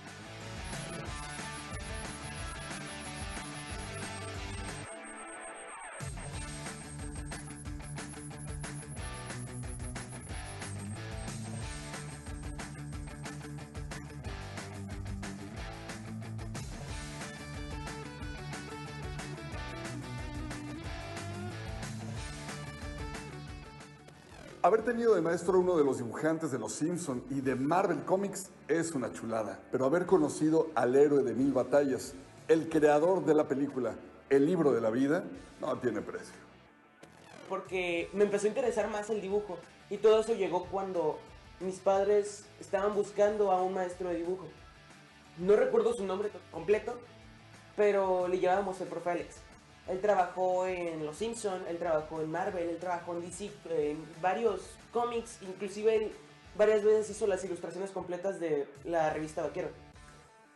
Haber 24.76 24.92
tenido 24.92 25.14
de 25.14 25.22
maestro 25.22 25.58
uno 25.58 25.74
de 25.78 25.84
los 25.84 25.96
dibujantes 25.96 26.52
de 26.52 26.58
Los 26.58 26.74
Simpson 26.74 27.24
y 27.30 27.40
de 27.40 27.54
Marvel 27.54 28.04
Comics 28.04 28.50
es 28.68 28.92
una 28.92 29.10
chulada, 29.10 29.58
pero 29.72 29.86
haber 29.86 30.04
conocido 30.04 30.66
al 30.74 30.94
héroe 30.94 31.22
de 31.22 31.32
mil 31.32 31.50
batallas, 31.54 32.12
el 32.46 32.68
creador 32.68 33.24
de 33.24 33.32
la 33.32 33.48
película, 33.48 33.94
el 34.28 34.44
libro 34.44 34.72
de 34.72 34.82
la 34.82 34.90
vida, 34.90 35.24
no 35.62 35.78
tiene 35.78 36.02
precio. 36.02 36.34
porque 37.48 38.10
me 38.12 38.24
empezó 38.24 38.44
a 38.44 38.48
interesar 38.48 38.90
más 38.90 39.08
el 39.08 39.22
dibujo. 39.22 39.56
Y 39.88 39.96
todo 39.96 40.20
eso 40.20 40.34
llegó 40.34 40.66
cuando 40.66 41.18
mis 41.60 41.78
padres 41.78 42.44
estaban 42.60 42.94
buscando 42.94 43.52
a 43.52 43.62
un 43.62 43.72
maestro 43.72 44.10
de 44.10 44.16
dibujo. 44.16 44.44
No 45.38 45.56
recuerdo 45.56 45.94
su 45.94 46.04
nombre 46.04 46.28
to- 46.28 46.38
completo, 46.52 46.98
pero 47.78 48.28
le 48.28 48.40
llamábamos 48.40 48.78
el 48.82 48.88
profe 48.88 49.08
Alex. 49.08 49.36
Él 49.88 50.00
trabajó 50.00 50.66
en 50.66 51.06
Los 51.06 51.16
Simpson, 51.16 51.62
él 51.68 51.78
trabajó 51.78 52.20
en 52.20 52.30
Marvel, 52.30 52.68
él 52.68 52.78
trabajó 52.78 53.14
en 53.14 53.20
DC, 53.20 53.50
en 53.70 54.04
varios 54.20 54.76
cómics, 54.92 55.38
inclusive 55.42 55.94
él 55.94 56.12
varias 56.56 56.82
veces 56.82 57.10
hizo 57.10 57.26
las 57.26 57.44
ilustraciones 57.44 57.90
completas 57.90 58.40
de 58.40 58.66
la 58.84 59.12
revista 59.12 59.42
Vaquero. 59.42 59.68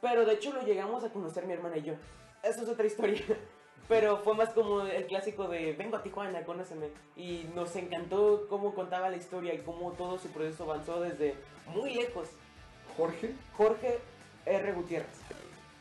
Pero 0.00 0.24
de 0.24 0.34
hecho 0.34 0.52
lo 0.52 0.62
llegamos 0.62 1.04
a 1.04 1.12
conocer 1.12 1.46
mi 1.46 1.52
hermana 1.52 1.76
y 1.76 1.82
yo. 1.82 1.94
Eso 2.42 2.62
es 2.62 2.68
otra 2.68 2.86
historia. 2.86 3.22
Pero 3.88 4.18
fue 4.18 4.34
más 4.34 4.50
como 4.50 4.82
el 4.82 5.06
clásico 5.06 5.48
de 5.48 5.72
vengo 5.72 5.96
a 5.96 6.02
Tijuana, 6.02 6.44
conóceme. 6.44 6.90
Y 7.16 7.46
nos 7.54 7.74
encantó 7.76 8.46
cómo 8.48 8.74
contaba 8.74 9.10
la 9.10 9.16
historia 9.16 9.52
y 9.52 9.58
cómo 9.58 9.92
todo 9.92 10.18
su 10.18 10.28
proceso 10.28 10.64
avanzó 10.64 11.00
desde 11.00 11.34
muy 11.66 11.94
lejos. 11.94 12.28
Jorge, 12.96 13.34
Jorge 13.56 13.98
R. 14.46 14.72
Gutiérrez. 14.72 15.19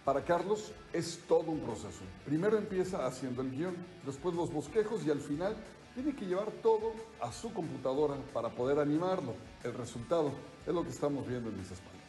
Para 0.09 0.25
Carlos 0.25 0.71
es 0.91 1.19
todo 1.27 1.51
un 1.51 1.59
proceso. 1.59 2.01
Primero 2.25 2.57
empieza 2.57 3.05
haciendo 3.05 3.43
el 3.43 3.51
guion, 3.51 3.77
después 4.07 4.33
los 4.33 4.51
bosquejos 4.51 5.05
y 5.05 5.11
al 5.11 5.19
final 5.19 5.55
tiene 5.93 6.15
que 6.15 6.25
llevar 6.25 6.49
todo 6.63 6.93
a 7.21 7.31
su 7.31 7.53
computadora 7.53 8.15
para 8.33 8.49
poder 8.49 8.79
animarlo. 8.79 9.35
El 9.63 9.75
resultado 9.75 10.31
es 10.65 10.73
lo 10.73 10.81
que 10.81 10.89
estamos 10.89 11.27
viendo 11.27 11.51
en 11.51 11.59
mis 11.59 11.69
espaldas. 11.69 11.99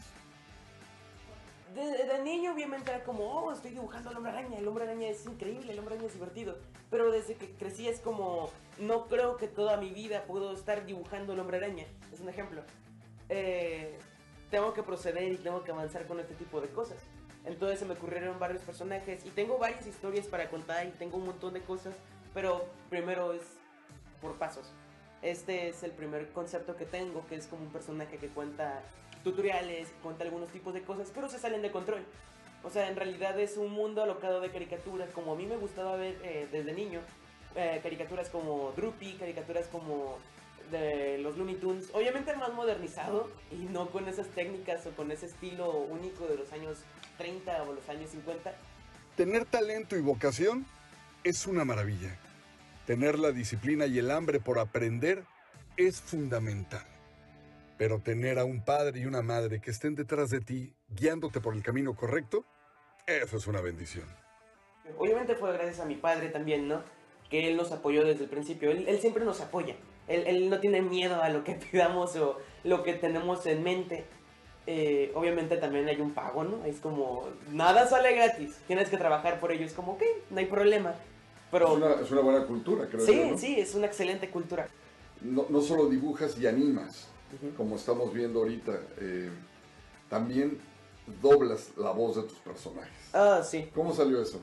De, 1.74 1.82
de 2.06 2.24
niño 2.24 2.54
obviamente 2.54 2.90
era 2.90 3.04
como, 3.04 3.22
oh, 3.22 3.52
estoy 3.52 3.72
dibujando 3.72 4.08
al 4.08 4.16
hombre 4.16 4.32
araña, 4.32 4.56
el 4.56 4.66
hombre 4.66 4.84
araña 4.84 5.08
es 5.08 5.26
increíble, 5.26 5.70
el 5.70 5.78
hombre 5.78 5.96
araña 5.96 6.08
es 6.08 6.14
divertido. 6.14 6.56
Pero 6.88 7.12
desde 7.12 7.34
que 7.34 7.50
crecí 7.50 7.86
es 7.86 8.00
como, 8.00 8.48
no 8.78 9.08
creo 9.08 9.36
que 9.36 9.46
toda 9.46 9.76
mi 9.76 9.90
vida 9.90 10.24
puedo 10.26 10.54
estar 10.54 10.86
dibujando 10.86 11.34
el 11.34 11.40
hombre 11.40 11.58
araña. 11.58 11.84
Es 12.14 12.20
un 12.20 12.30
ejemplo. 12.30 12.62
Eh, 13.28 13.98
tengo 14.50 14.72
que 14.72 14.82
proceder 14.82 15.30
y 15.30 15.36
tengo 15.36 15.62
que 15.62 15.72
avanzar 15.72 16.06
con 16.06 16.18
este 16.18 16.32
tipo 16.32 16.62
de 16.62 16.70
cosas. 16.70 16.96
Entonces 17.44 17.78
se 17.78 17.84
me 17.86 17.94
ocurrieron 17.94 18.38
varios 18.38 18.62
personajes 18.62 19.24
y 19.24 19.30
tengo 19.30 19.58
varias 19.58 19.86
historias 19.86 20.26
para 20.26 20.50
contar 20.50 20.86
y 20.86 20.90
tengo 20.90 21.16
un 21.16 21.26
montón 21.26 21.54
de 21.54 21.62
cosas, 21.62 21.94
pero 22.34 22.66
primero 22.90 23.32
es 23.32 23.42
por 24.20 24.34
pasos. 24.36 24.72
Este 25.22 25.68
es 25.68 25.82
el 25.82 25.92
primer 25.92 26.30
concepto 26.32 26.76
que 26.76 26.84
tengo, 26.84 27.26
que 27.26 27.36
es 27.36 27.46
como 27.46 27.62
un 27.62 27.72
personaje 27.72 28.18
que 28.18 28.28
cuenta 28.28 28.82
tutoriales, 29.24 29.88
cuenta 30.02 30.24
algunos 30.24 30.48
tipos 30.50 30.72
de 30.74 30.82
cosas, 30.82 31.10
pero 31.14 31.28
se 31.28 31.38
salen 31.38 31.62
de 31.62 31.70
control. 31.70 32.04
O 32.62 32.70
sea, 32.70 32.88
en 32.88 32.96
realidad 32.96 33.38
es 33.40 33.56
un 33.56 33.70
mundo 33.70 34.02
alocado 34.02 34.40
de 34.40 34.50
caricaturas, 34.50 35.10
como 35.10 35.32
a 35.32 35.36
mí 35.36 35.46
me 35.46 35.56
gustaba 35.56 35.96
ver 35.96 36.18
eh, 36.22 36.48
desde 36.52 36.72
niño. 36.72 37.00
eh, 37.56 37.80
caricaturas 37.82 38.28
como 38.28 38.72
Droopy, 38.76 39.14
caricaturas 39.14 39.66
como 39.68 40.18
de 40.70 41.18
los 41.18 41.36
Looney 41.36 41.56
Tunes, 41.56 41.90
obviamente 41.92 42.34
más 42.36 42.52
modernizado 42.52 43.28
y 43.50 43.56
no 43.56 43.90
con 43.90 44.06
esas 44.08 44.28
técnicas 44.28 44.86
o 44.86 44.90
con 44.90 45.10
ese 45.10 45.26
estilo 45.26 45.70
único 45.70 46.26
de 46.26 46.36
los 46.36 46.52
años 46.52 46.78
30 47.20 47.62
o 47.64 47.74
los 47.74 47.86
años 47.90 48.10
50. 48.10 48.54
Tener 49.14 49.44
talento 49.44 49.94
y 49.96 50.00
vocación 50.00 50.64
es 51.22 51.46
una 51.46 51.66
maravilla. 51.66 52.18
Tener 52.86 53.18
la 53.18 53.30
disciplina 53.30 53.86
y 53.86 53.98
el 53.98 54.10
hambre 54.10 54.40
por 54.40 54.58
aprender 54.58 55.24
es 55.76 56.00
fundamental. 56.00 56.86
Pero 57.76 58.00
tener 58.00 58.38
a 58.38 58.44
un 58.46 58.64
padre 58.64 59.00
y 59.00 59.06
una 59.06 59.20
madre 59.20 59.60
que 59.60 59.70
estén 59.70 59.94
detrás 59.94 60.30
de 60.30 60.40
ti, 60.40 60.72
guiándote 60.88 61.40
por 61.40 61.54
el 61.54 61.62
camino 61.62 61.94
correcto, 61.94 62.46
eso 63.06 63.36
es 63.36 63.46
una 63.46 63.60
bendición. 63.60 64.06
Obviamente 64.96 65.34
fue 65.34 65.52
gracias 65.52 65.80
a 65.80 65.84
mi 65.84 65.96
padre 65.96 66.30
también, 66.30 66.68
¿no? 66.68 66.82
Que 67.28 67.48
él 67.48 67.56
nos 67.56 67.70
apoyó 67.70 68.02
desde 68.02 68.24
el 68.24 68.30
principio. 68.30 68.70
Él, 68.70 68.86
él 68.88 68.98
siempre 68.98 69.26
nos 69.26 69.42
apoya. 69.42 69.76
Él, 70.08 70.24
él 70.26 70.48
no 70.48 70.58
tiene 70.58 70.80
miedo 70.80 71.22
a 71.22 71.28
lo 71.28 71.44
que 71.44 71.52
pidamos 71.70 72.16
o 72.16 72.38
lo 72.64 72.82
que 72.82 72.94
tenemos 72.94 73.44
en 73.44 73.62
mente. 73.62 74.06
Eh, 74.72 75.10
obviamente 75.16 75.56
también 75.56 75.88
hay 75.88 76.00
un 76.00 76.12
pago, 76.12 76.44
¿no? 76.44 76.64
Es 76.64 76.78
como, 76.78 77.24
nada 77.50 77.88
sale 77.88 78.14
gratis. 78.14 78.56
Tienes 78.68 78.88
que 78.88 78.96
trabajar 78.96 79.40
por 79.40 79.50
ello. 79.50 79.66
Es 79.66 79.72
como, 79.72 79.94
ok, 79.94 80.02
no 80.30 80.38
hay 80.38 80.46
problema. 80.46 80.94
Pero 81.50 81.66
es, 81.66 81.72
una, 81.72 81.94
es 81.94 82.10
una 82.12 82.20
buena 82.20 82.46
cultura, 82.46 82.86
creo 82.86 83.04
sí, 83.04 83.16
yo, 83.16 83.30
¿no? 83.32 83.36
sí, 83.36 83.58
es 83.58 83.74
una 83.74 83.86
excelente 83.86 84.30
cultura. 84.30 84.68
No, 85.22 85.46
no 85.48 85.60
solo 85.60 85.88
dibujas 85.88 86.38
y 86.38 86.46
animas, 86.46 87.08
como 87.56 87.74
estamos 87.74 88.14
viendo 88.14 88.38
ahorita, 88.38 88.78
eh, 88.98 89.30
también 90.08 90.60
doblas 91.20 91.72
la 91.76 91.90
voz 91.90 92.14
de 92.14 92.22
tus 92.22 92.38
personajes. 92.38 93.10
Ah, 93.12 93.42
sí. 93.42 93.68
¿Cómo 93.74 93.92
salió 93.92 94.22
eso? 94.22 94.40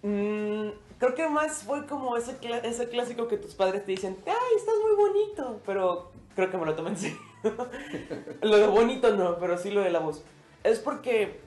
Mm, 0.00 0.70
creo 0.96 1.14
que 1.14 1.28
más 1.28 1.62
fue 1.62 1.86
como 1.86 2.16
ese, 2.16 2.38
ese 2.64 2.88
clásico 2.88 3.28
que 3.28 3.36
tus 3.36 3.54
padres 3.54 3.84
te 3.84 3.90
dicen, 3.90 4.16
¡ay, 4.24 4.56
estás 4.56 4.76
muy 4.80 4.96
bonito! 4.96 5.60
Pero 5.66 6.10
creo 6.34 6.50
que 6.50 6.56
me 6.56 6.64
lo 6.64 6.74
tomé 6.74 6.88
en 6.88 6.96
serio. 6.96 7.29
lo 8.42 8.56
de 8.56 8.66
bonito 8.66 9.14
no, 9.16 9.38
pero 9.38 9.58
sí 9.58 9.70
lo 9.70 9.80
de 9.80 9.90
la 9.90 10.00
voz. 10.00 10.22
Es 10.62 10.78
porque 10.78 11.40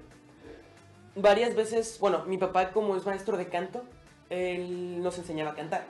varias 1.16 1.56
veces, 1.56 2.00
bueno, 2.00 2.24
mi 2.26 2.38
papá 2.38 2.72
como 2.72 2.96
es 2.96 3.06
maestro 3.06 3.38
de 3.38 3.48
canto, 3.48 3.84
él 4.30 5.02
nos 5.04 5.18
enseñaba 5.18 5.52
a 5.52 5.56
cantar. 5.56 5.86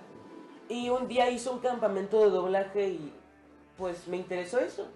Y 0.70 0.89
un 0.89 1.08
día 1.08 1.30
hizo 1.30 1.52
un 1.52 1.60
campamento 1.60 2.24
de 2.24 2.30
doblaje 2.30 2.89
y 2.89 3.13
pues 3.78 4.08
me 4.08 4.18
interesó 4.18 4.60
eso. 4.60 4.88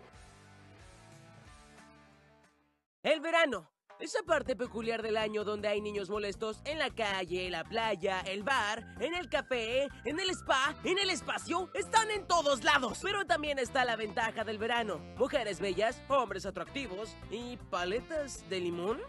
El 3.04 3.22
verano. 3.22 3.70
Esa 4.00 4.22
parte 4.22 4.56
peculiar 4.56 5.02
del 5.02 5.18
año 5.18 5.44
donde 5.44 5.68
hay 5.68 5.82
niños 5.82 6.08
molestos 6.12 6.62
en 6.66 6.78
la 6.78 6.92
calle, 6.92 7.50
la 7.50 7.64
playa, 7.64 8.22
el 8.22 8.44
bar, 8.44 8.86
en 9.00 9.16
el 9.16 9.28
café, 9.28 9.88
en 10.06 10.20
el 10.20 10.30
spa, 10.30 10.76
en 10.84 11.00
el 11.00 11.10
espacio, 11.10 11.72
están 11.74 12.12
en 12.12 12.28
todos 12.28 12.64
lados. 12.64 13.00
Pero 13.02 13.26
también 13.26 13.58
está 13.58 13.86
la 13.86 13.96
ventaja 13.96 14.44
del 14.44 14.60
verano. 14.60 15.00
Mujeres 15.18 15.60
bellas, 15.60 16.00
hombres 16.10 16.46
atractivos 16.46 17.16
y 17.32 17.58
paletas 17.72 18.48
de 18.50 18.60
limón. 18.60 19.02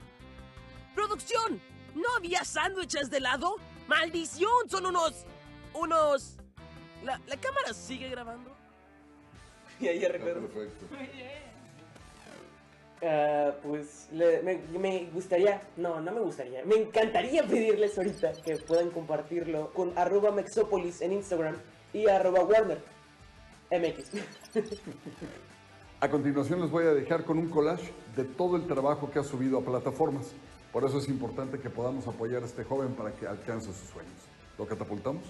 ¡Producción! 0.94 1.61
¿No 1.94 2.09
había 2.16 2.42
sándwiches 2.44 3.11
de 3.11 3.18
helado? 3.18 3.57
¡Maldición! 3.88 4.70
Son 4.70 4.87
unos... 4.87 5.27
unos... 5.74 6.38
¿La, 7.05 7.20
la 7.27 7.37
cámara 7.37 7.74
sigue 7.74 8.09
grabando? 8.09 8.57
Y 9.81 9.88
ahí 9.88 10.03
recuerdo. 10.09 10.48
Perfecto. 10.48 10.87
Ah, 13.02 13.52
pues 13.62 14.08
me, 14.12 14.58
me 14.76 15.08
gustaría, 15.12 15.62
no, 15.76 16.00
no 16.00 16.11
me 16.12 16.20
gustaría, 16.20 16.64
me 16.64 16.76
encantaría 16.76 17.44
pedirles 17.46 17.96
ahorita 17.96 18.32
que 18.44 18.56
puedan 18.56 18.90
compartirlo 18.90 19.72
con 19.72 19.96
arroba 19.96 20.32
Mexopolis 20.32 21.00
en 21.00 21.12
Instagram 21.12 21.56
y 21.92 22.08
arroba 22.08 22.42
Warner 22.42 22.78
MX. 23.70 24.11
A 26.00 26.08
continuación 26.08 26.61
les 26.61 26.70
voy 26.70 26.87
a 26.87 26.94
dejar 26.94 27.24
con 27.24 27.38
un 27.38 27.48
collage 27.48 27.92
de 28.16 28.24
todo 28.24 28.56
el 28.56 28.66
trabajo 28.66 29.11
que 29.11 29.20
ha 29.20 29.24
subido 29.24 29.58
a 29.58 29.64
plataformas. 29.64 30.32
Por 30.72 30.84
eso 30.84 30.98
es 30.98 31.08
importante 31.08 31.61
que 31.61 31.70
podamos 31.70 32.06
apoyar 32.08 32.42
a 32.42 32.46
este 32.46 32.64
joven 32.64 32.94
para 32.94 33.12
que 33.12 33.26
alcance 33.26 33.66
sus 33.66 33.90
sueños. 33.90 34.14
¿Lo 34.58 34.66
catapultamos? 34.66 35.22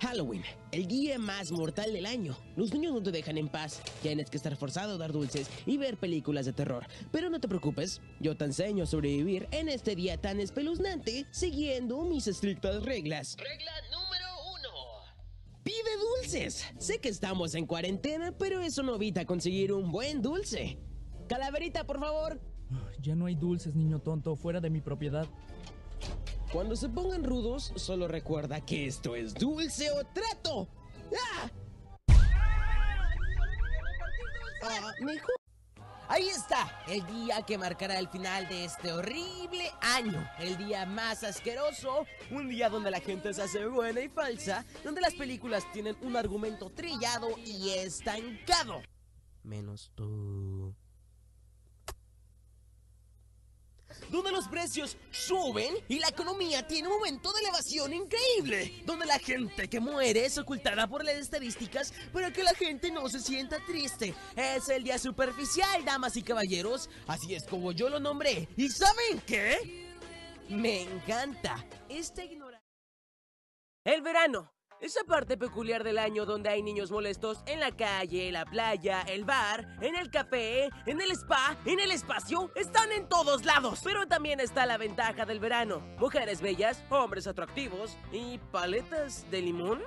Halloween, 0.00 0.42
el 0.72 0.86
día 0.86 1.18
más 1.18 1.50
mortal 1.50 1.92
del 1.92 2.06
año. 2.06 2.36
Los 2.56 2.72
niños 2.72 2.92
no 2.92 3.02
te 3.02 3.10
dejan 3.10 3.38
en 3.38 3.48
paz. 3.48 3.82
Tienes 4.02 4.30
que 4.30 4.36
estar 4.36 4.56
forzado 4.56 4.94
a 4.94 4.98
dar 4.98 5.12
dulces 5.12 5.48
y 5.66 5.76
ver 5.76 5.96
películas 5.96 6.46
de 6.46 6.52
terror. 6.52 6.86
Pero 7.10 7.30
no 7.30 7.40
te 7.40 7.48
preocupes, 7.48 8.00
yo 8.20 8.36
te 8.36 8.44
enseño 8.44 8.84
a 8.84 8.86
sobrevivir 8.86 9.48
en 9.50 9.68
este 9.68 9.94
día 9.94 10.20
tan 10.20 10.40
espeluznante 10.40 11.26
siguiendo 11.30 12.02
mis 12.04 12.26
estrictas 12.26 12.82
reglas. 12.82 13.36
Regla 13.38 13.72
número 13.90 14.26
uno. 14.54 15.62
Pide 15.62 15.96
dulces. 16.18 16.66
Sé 16.78 16.98
que 16.98 17.08
estamos 17.08 17.54
en 17.54 17.66
cuarentena, 17.66 18.32
pero 18.32 18.60
eso 18.60 18.82
no 18.82 18.94
evita 18.94 19.24
conseguir 19.24 19.72
un 19.72 19.90
buen 19.92 20.22
dulce. 20.22 20.78
Calaverita, 21.28 21.84
por 21.84 22.00
favor. 22.00 22.40
Ya 23.00 23.14
no 23.14 23.26
hay 23.26 23.34
dulces, 23.34 23.74
niño 23.74 23.98
tonto, 24.00 24.36
fuera 24.36 24.60
de 24.60 24.70
mi 24.70 24.80
propiedad. 24.80 25.26
Cuando 26.52 26.74
se 26.74 26.88
pongan 26.88 27.22
rudos, 27.22 27.72
solo 27.76 28.08
recuerda 28.08 28.60
que 28.60 28.86
esto 28.86 29.14
es 29.14 29.34
dulce 29.34 29.88
o 29.92 30.04
trato. 30.04 30.68
¡Ah! 31.16 31.50
Ah, 34.62 34.92
mejor. 35.00 35.36
Ahí 36.08 36.28
está, 36.28 36.82
el 36.88 37.06
día 37.06 37.42
que 37.42 37.56
marcará 37.56 37.96
el 37.96 38.08
final 38.08 38.48
de 38.48 38.64
este 38.64 38.92
horrible 38.92 39.70
año. 39.80 40.28
El 40.40 40.56
día 40.58 40.84
más 40.86 41.22
asqueroso, 41.22 42.04
un 42.32 42.48
día 42.48 42.68
donde 42.68 42.90
la 42.90 42.98
gente 42.98 43.32
se 43.32 43.42
hace 43.42 43.66
buena 43.66 44.00
y 44.00 44.08
falsa, 44.08 44.66
donde 44.82 45.00
las 45.00 45.14
películas 45.14 45.70
tienen 45.72 45.96
un 46.02 46.16
argumento 46.16 46.68
trillado 46.70 47.28
y 47.38 47.70
estancado. 47.70 48.82
Menos 49.44 49.92
tú. 49.94 50.74
Donde 54.08 54.32
los 54.32 54.48
precios 54.48 54.96
suben 55.10 55.74
y 55.88 55.98
la 55.98 56.08
economía 56.08 56.66
tiene 56.66 56.88
un 56.88 56.94
momento 56.94 57.32
de 57.32 57.40
elevación 57.40 57.92
increíble, 57.92 58.82
donde 58.84 59.06
la 59.06 59.18
gente 59.18 59.68
que 59.68 59.80
muere 59.80 60.24
es 60.24 60.38
ocultada 60.38 60.86
por 60.86 61.04
las 61.04 61.16
estadísticas 61.16 61.92
para 62.12 62.32
que 62.32 62.42
la 62.42 62.54
gente 62.54 62.90
no 62.90 63.08
se 63.08 63.20
sienta 63.20 63.58
triste. 63.66 64.14
Es 64.36 64.68
el 64.68 64.84
día 64.84 64.98
superficial, 64.98 65.84
damas 65.84 66.16
y 66.16 66.22
caballeros, 66.22 66.88
así 67.06 67.34
es 67.34 67.44
como 67.44 67.72
yo 67.72 67.88
lo 67.88 68.00
nombré. 68.00 68.48
¿Y 68.56 68.68
saben 68.68 69.20
qué? 69.26 69.90
Me 70.48 70.82
encanta 70.82 71.64
esta 71.88 72.24
ignorancia. 72.24 72.60
El 73.84 74.02
verano. 74.02 74.52
Esa 74.80 75.04
parte 75.04 75.36
peculiar 75.36 75.84
del 75.84 75.98
año 75.98 76.24
donde 76.24 76.48
hay 76.48 76.62
niños 76.62 76.90
molestos 76.90 77.42
en 77.44 77.60
la 77.60 77.70
calle, 77.70 78.32
la 78.32 78.46
playa, 78.46 79.02
el 79.02 79.26
bar, 79.26 79.76
en 79.82 79.94
el 79.94 80.10
café, 80.10 80.70
en 80.86 81.02
el 81.02 81.10
spa, 81.10 81.58
en 81.66 81.80
el 81.80 81.90
espacio, 81.90 82.50
están 82.54 82.90
en 82.92 83.06
todos 83.06 83.44
lados. 83.44 83.82
Pero 83.84 84.08
también 84.08 84.40
está 84.40 84.64
la 84.64 84.78
ventaja 84.78 85.26
del 85.26 85.38
verano. 85.38 85.80
Mujeres 85.98 86.40
bellas, 86.40 86.82
hombres 86.88 87.26
atractivos 87.26 87.98
y 88.10 88.38
paletas 88.50 89.30
de 89.30 89.42
limón. 89.42 89.82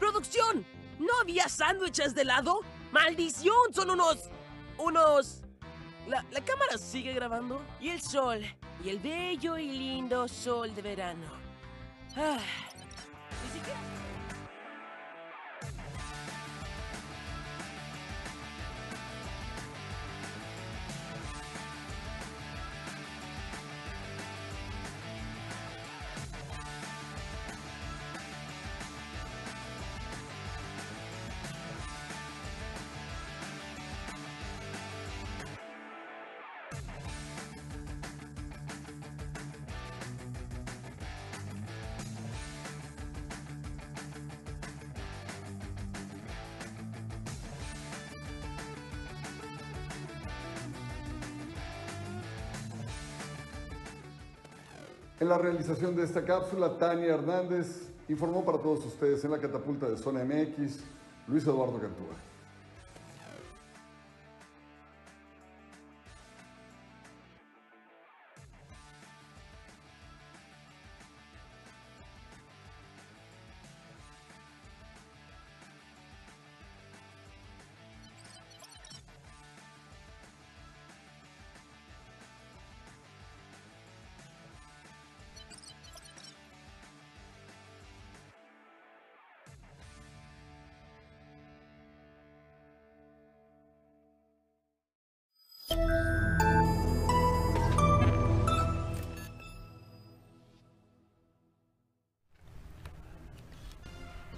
Producción, 0.00 0.66
¿no 0.98 1.12
había 1.20 1.48
sándwiches 1.48 2.16
de 2.16 2.22
helado? 2.22 2.62
¡Maldición! 2.90 3.72
Son 3.72 3.90
unos... 3.90 4.28
unos... 4.76 5.42
La, 6.08 6.24
la 6.32 6.44
cámara 6.44 6.78
sigue 6.78 7.12
grabando. 7.12 7.62
Y 7.80 7.90
el 7.90 8.02
sol, 8.02 8.40
y 8.84 8.88
el 8.88 8.98
bello 8.98 9.56
y 9.56 9.68
lindo 9.68 10.26
sol 10.26 10.74
de 10.74 10.82
verano. 10.82 11.26
Ah, 12.16 12.38
ni 13.42 13.50
siquiera... 13.50 14.03
En 55.24 55.30
la 55.30 55.38
realización 55.38 55.96
de 55.96 56.02
esta 56.02 56.22
cápsula, 56.22 56.76
Tania 56.76 57.14
Hernández 57.14 57.88
informó 58.10 58.44
para 58.44 58.58
todos 58.58 58.84
ustedes 58.84 59.24
en 59.24 59.30
la 59.30 59.38
catapulta 59.38 59.88
de 59.88 59.96
Zona 59.96 60.22
MX, 60.22 60.80
Luis 61.28 61.44
Eduardo 61.44 61.80
Cantúa. 61.80 62.33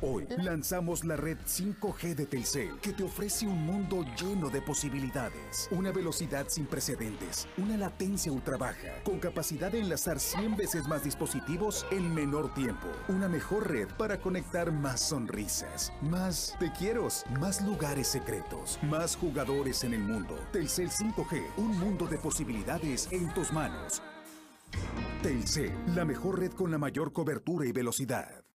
Hoy 0.02 0.26
lanzamos 0.38 1.04
la 1.04 1.16
red 1.16 1.38
5G 1.38 2.14
de 2.14 2.26
Telcel, 2.26 2.78
que 2.82 2.92
te 2.92 3.02
ofrece 3.02 3.46
un 3.46 3.64
mundo 3.64 4.04
lleno 4.20 4.50
de 4.50 4.60
posibilidades. 4.60 5.68
Una 5.70 5.90
velocidad 5.90 6.46
sin 6.48 6.66
precedentes, 6.66 7.48
una 7.56 7.78
latencia 7.78 8.30
ultra 8.30 8.58
baja, 8.58 9.02
con 9.04 9.18
capacidad 9.18 9.72
de 9.72 9.80
enlazar 9.80 10.20
100 10.20 10.56
veces 10.56 10.86
más 10.86 11.02
dispositivos 11.02 11.86
en 11.90 12.14
menor 12.14 12.52
tiempo. 12.52 12.88
Una 13.08 13.28
mejor 13.28 13.70
red 13.70 13.88
para 13.96 14.20
conectar 14.20 14.70
más 14.70 15.00
sonrisas, 15.00 15.92
más 16.02 16.54
te 16.58 16.70
quiero, 16.72 17.08
más 17.40 17.62
lugares 17.62 18.08
secretos, 18.08 18.78
más 18.82 19.16
jugadores 19.16 19.84
en 19.84 19.94
el 19.94 20.00
mundo. 20.00 20.34
Telcel 20.52 20.90
5G, 20.90 21.42
un 21.56 21.78
mundo 21.78 22.06
de 22.06 22.18
posibilidades 22.18 23.08
en 23.12 23.32
tus 23.32 23.52
manos. 23.52 24.02
Telcel, 25.22 25.72
la 25.94 26.04
mejor 26.04 26.40
red 26.40 26.52
con 26.52 26.70
la 26.70 26.78
mayor 26.78 27.12
cobertura 27.12 27.66
y 27.66 27.72
velocidad. 27.72 28.45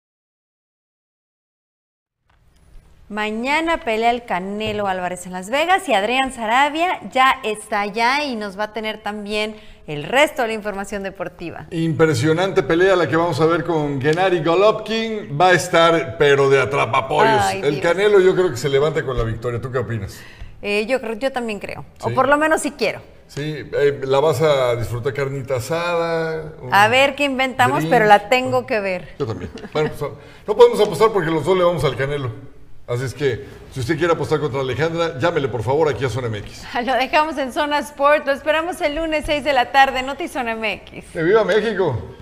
Mañana 3.12 3.82
pelea 3.82 4.10
el 4.12 4.24
Canelo 4.24 4.88
Álvarez 4.88 5.26
en 5.26 5.34
Las 5.34 5.50
Vegas 5.50 5.89
y 5.89 5.93
Adrián 5.93 6.32
Sarabia 6.32 6.97
ya 7.12 7.41
está 7.43 7.82
allá 7.82 8.24
y 8.24 8.38
nos 8.38 8.58
va 8.58 8.63
a 8.63 8.74
tener 8.74 9.04
también 9.04 9.58
el 9.86 10.06
resto 10.06 10.43
de 10.43 10.47
la 10.47 10.54
información 10.54 11.04
deportiva. 11.04 11.67
Impresionante 11.71 12.63
pelea 12.63 12.95
la 12.95 13.10
que 13.10 13.17
vamos 13.17 13.41
a 13.41 13.45
ver 13.47 13.65
con 13.65 14.02
Gennady 14.02 14.41
Golovkin. 14.41 15.38
Va 15.38 15.50
a 15.50 15.52
estar, 15.52 16.15
pero 16.17 16.50
de 16.50 16.62
atrapapollos. 16.62 17.41
Ay, 17.41 17.60
el 17.62 17.71
Dios. 17.71 17.84
Canelo 17.84 18.21
yo 18.21 18.34
creo 18.34 18.50
que 18.50 18.56
se 18.56 18.69
levanta 18.69 19.04
con 19.04 19.17
la 19.17 19.26
victoria. 19.26 19.60
¿Tú 19.60 19.69
qué 19.74 19.80
opinas? 19.80 20.17
Eh, 20.62 20.86
yo 20.86 21.02
creo, 21.02 21.15
yo 21.15 21.34
también 21.34 21.60
creo, 21.60 21.84
o 22.00 22.12
por 22.12 22.30
lo 22.30 22.38
menos 22.38 22.62
sí 22.62 22.71
quiero. 22.71 23.02
Sí, 23.28 23.41
eh, 23.43 24.00
la 24.06 24.21
vas 24.21 24.41
a 24.41 24.78
disfrutar 24.78 25.13
carnita 25.13 25.58
asada. 25.58 26.54
A 26.71 26.88
ver 26.88 27.15
qué 27.15 27.26
inventamos, 27.26 27.80
drink. 27.80 27.91
pero 27.91 28.06
la 28.06 28.30
tengo 28.30 28.65
que 28.65 28.80
ver. 28.80 29.10
Yo 29.19 29.26
también. 29.26 29.52
Bueno, 29.74 29.89
pues, 29.97 30.12
no 30.47 30.56
podemos 30.56 30.80
apostar 30.80 31.12
porque 31.12 31.30
los 31.30 31.43
dos 31.43 31.58
le 31.58 31.63
vamos 31.65 31.84
al 31.84 31.97
Canelo. 31.97 32.51
Así 32.88 33.06
es 33.06 33.13
que, 33.13 33.46
si 33.72 33.80
usted 33.80 33.98
quiere 33.98 34.13
apostar 34.13 34.39
contra 34.39 34.60
Alejandra, 34.60 35.17
llámele 35.20 35.48
por 35.48 35.63
favor 35.63 35.88
aquí 35.88 36.04
a 36.04 36.10
Zona 36.10 36.30
MX. 36.30 36.63
Lo 36.86 36.94
dejamos 36.96 37.38
en 37.38 37.54
Zona 37.54 37.80
Sport, 37.80 38.26
lo 38.26 38.32
esperamos 38.34 38.82
el 38.82 38.96
lunes 38.96 39.24
6 39.26 39.44
de 39.44 39.54
la 39.54 39.72
tarde, 39.72 40.02
Noti 40.04 40.28
Zona 40.28 40.56
MX. 40.56 41.12
¡Que 41.13 41.24
viva 41.24 41.44
México! 41.44 42.15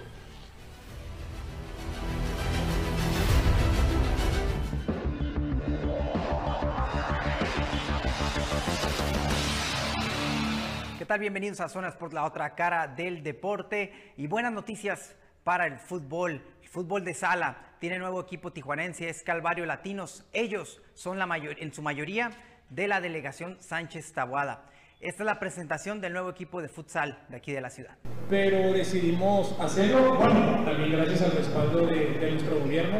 ¿Qué 11.00 11.06
tal? 11.06 11.20
Bienvenidos 11.22 11.62
a 11.62 11.70
Zonas 11.70 11.96
por 11.96 12.14
la 12.14 12.26
otra 12.26 12.54
cara 12.54 12.86
del 12.86 13.24
deporte 13.24 14.14
y 14.18 14.28
buenas 14.28 14.52
noticias 14.52 15.16
para 15.44 15.66
el 15.66 15.80
fútbol. 15.80 16.44
Fútbol 16.70 17.04
de 17.04 17.16
sala 17.16 17.58
tiene 17.80 17.98
nuevo 17.98 18.22
equipo 18.22 18.54
tijuanense, 18.54 19.10
es 19.10 19.24
Calvario 19.24 19.66
Latinos. 19.66 20.24
Ellos 20.34 20.80
son 20.94 21.18
la 21.18 21.26
mayor, 21.26 21.56
en 21.60 21.74
su 21.74 21.82
mayoría 21.82 22.30
de 22.70 22.88
la 22.88 23.02
delegación 23.02 23.58
Sánchez 23.60 24.14
Tabuada. 24.14 24.70
Esta 25.00 25.24
es 25.24 25.26
la 25.26 25.40
presentación 25.40 26.00
del 26.00 26.14
nuevo 26.14 26.30
equipo 26.30 26.62
de 26.62 26.70
futsal 26.70 27.26
de 27.30 27.38
aquí 27.38 27.52
de 27.54 27.62
la 27.62 27.72
ciudad. 27.72 27.98
pero 28.30 28.72
decidimos 28.72 29.60
hacerlo, 29.60 30.14
bueno, 30.16 30.64
también 30.64 30.92
gracias 30.92 31.24
al 31.24 31.32
respaldo 31.32 31.88
de 31.88 32.32
nuestro 32.32 32.60
gobierno, 32.60 33.00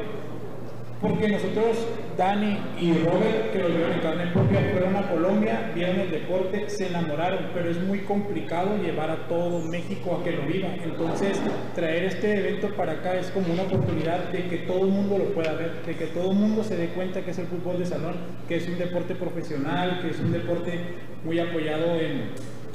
porque 1.02 1.30
nosotros, 1.30 1.78
Dani 2.18 2.58
y 2.80 2.92
Robert, 2.94 3.54
que 3.54 3.60
lo 3.60 3.70
vieron 3.70 3.94
en 3.94 4.00
carne 4.00 4.28
propia, 4.34 4.60
fueron 4.72 4.96
a 4.98 5.10
Colombia, 5.10 5.72
vieron 5.74 6.00
el 6.00 6.12
deporte, 6.12 6.70
se 6.70 6.88
enamoraron, 6.88 7.48
pero 7.54 7.70
es 7.70 7.82
muy 7.82 8.00
complicado 8.00 8.78
llevar 8.78 9.10
a 9.10 9.28
todo 9.28 9.62
México 9.70 10.20
a 10.20 10.24
que 10.24 10.32
lo 10.34 10.46
viva. 10.46 10.68
Entonces, 10.84 11.40
traer 11.74 12.04
este 12.04 12.40
evento 12.40 12.76
para 12.76 12.94
acá 12.94 13.18
es 13.18 13.32
como 13.32 13.54
una 13.54 13.64
oportunidad 13.64 14.30
de 14.30 14.48
que 14.48 14.58
todo 14.58 14.86
el 14.86 14.92
mundo 14.92 15.18
lo 15.18 15.34
pueda 15.34 15.54
ver, 15.54 15.84
de 15.86 15.96
que 15.96 16.08
todo 16.08 16.32
el 16.32 16.38
mundo 16.38 16.64
se 16.66 16.76
dé 16.76 16.88
cuenta 16.90 17.22
que 17.22 17.32
es 17.32 17.40
el 17.40 17.48
fútbol 17.48 17.80
de 17.80 17.86
salón, 17.86 18.16
que 18.50 18.58
es 18.58 18.68
un 18.68 18.78
deporte 18.78 19.16
profesional, 19.16 20.00
que 20.02 20.10
es 20.10 20.20
un 20.20 20.34
deporte 20.34 20.80
muy 21.24 21.40
apoyado 21.40 21.96
en, 21.96 22.32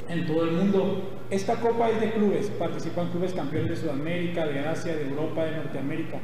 en 0.09 0.25
todo 0.25 0.45
el 0.45 0.51
mundo. 0.51 1.14
Esta 1.31 1.55
copa 1.55 1.89
es 1.89 1.99
de 1.99 2.11
clubes, 2.11 2.51
participan 2.51 3.09
clubes 3.09 3.33
campeones 3.33 3.69
de 3.69 3.75
Sudamérica, 3.77 4.45
de 4.45 4.59
Asia, 4.59 4.95
de 4.95 5.09
Europa, 5.09 5.43
de 5.43 5.57
Norteamérica. 5.57 6.19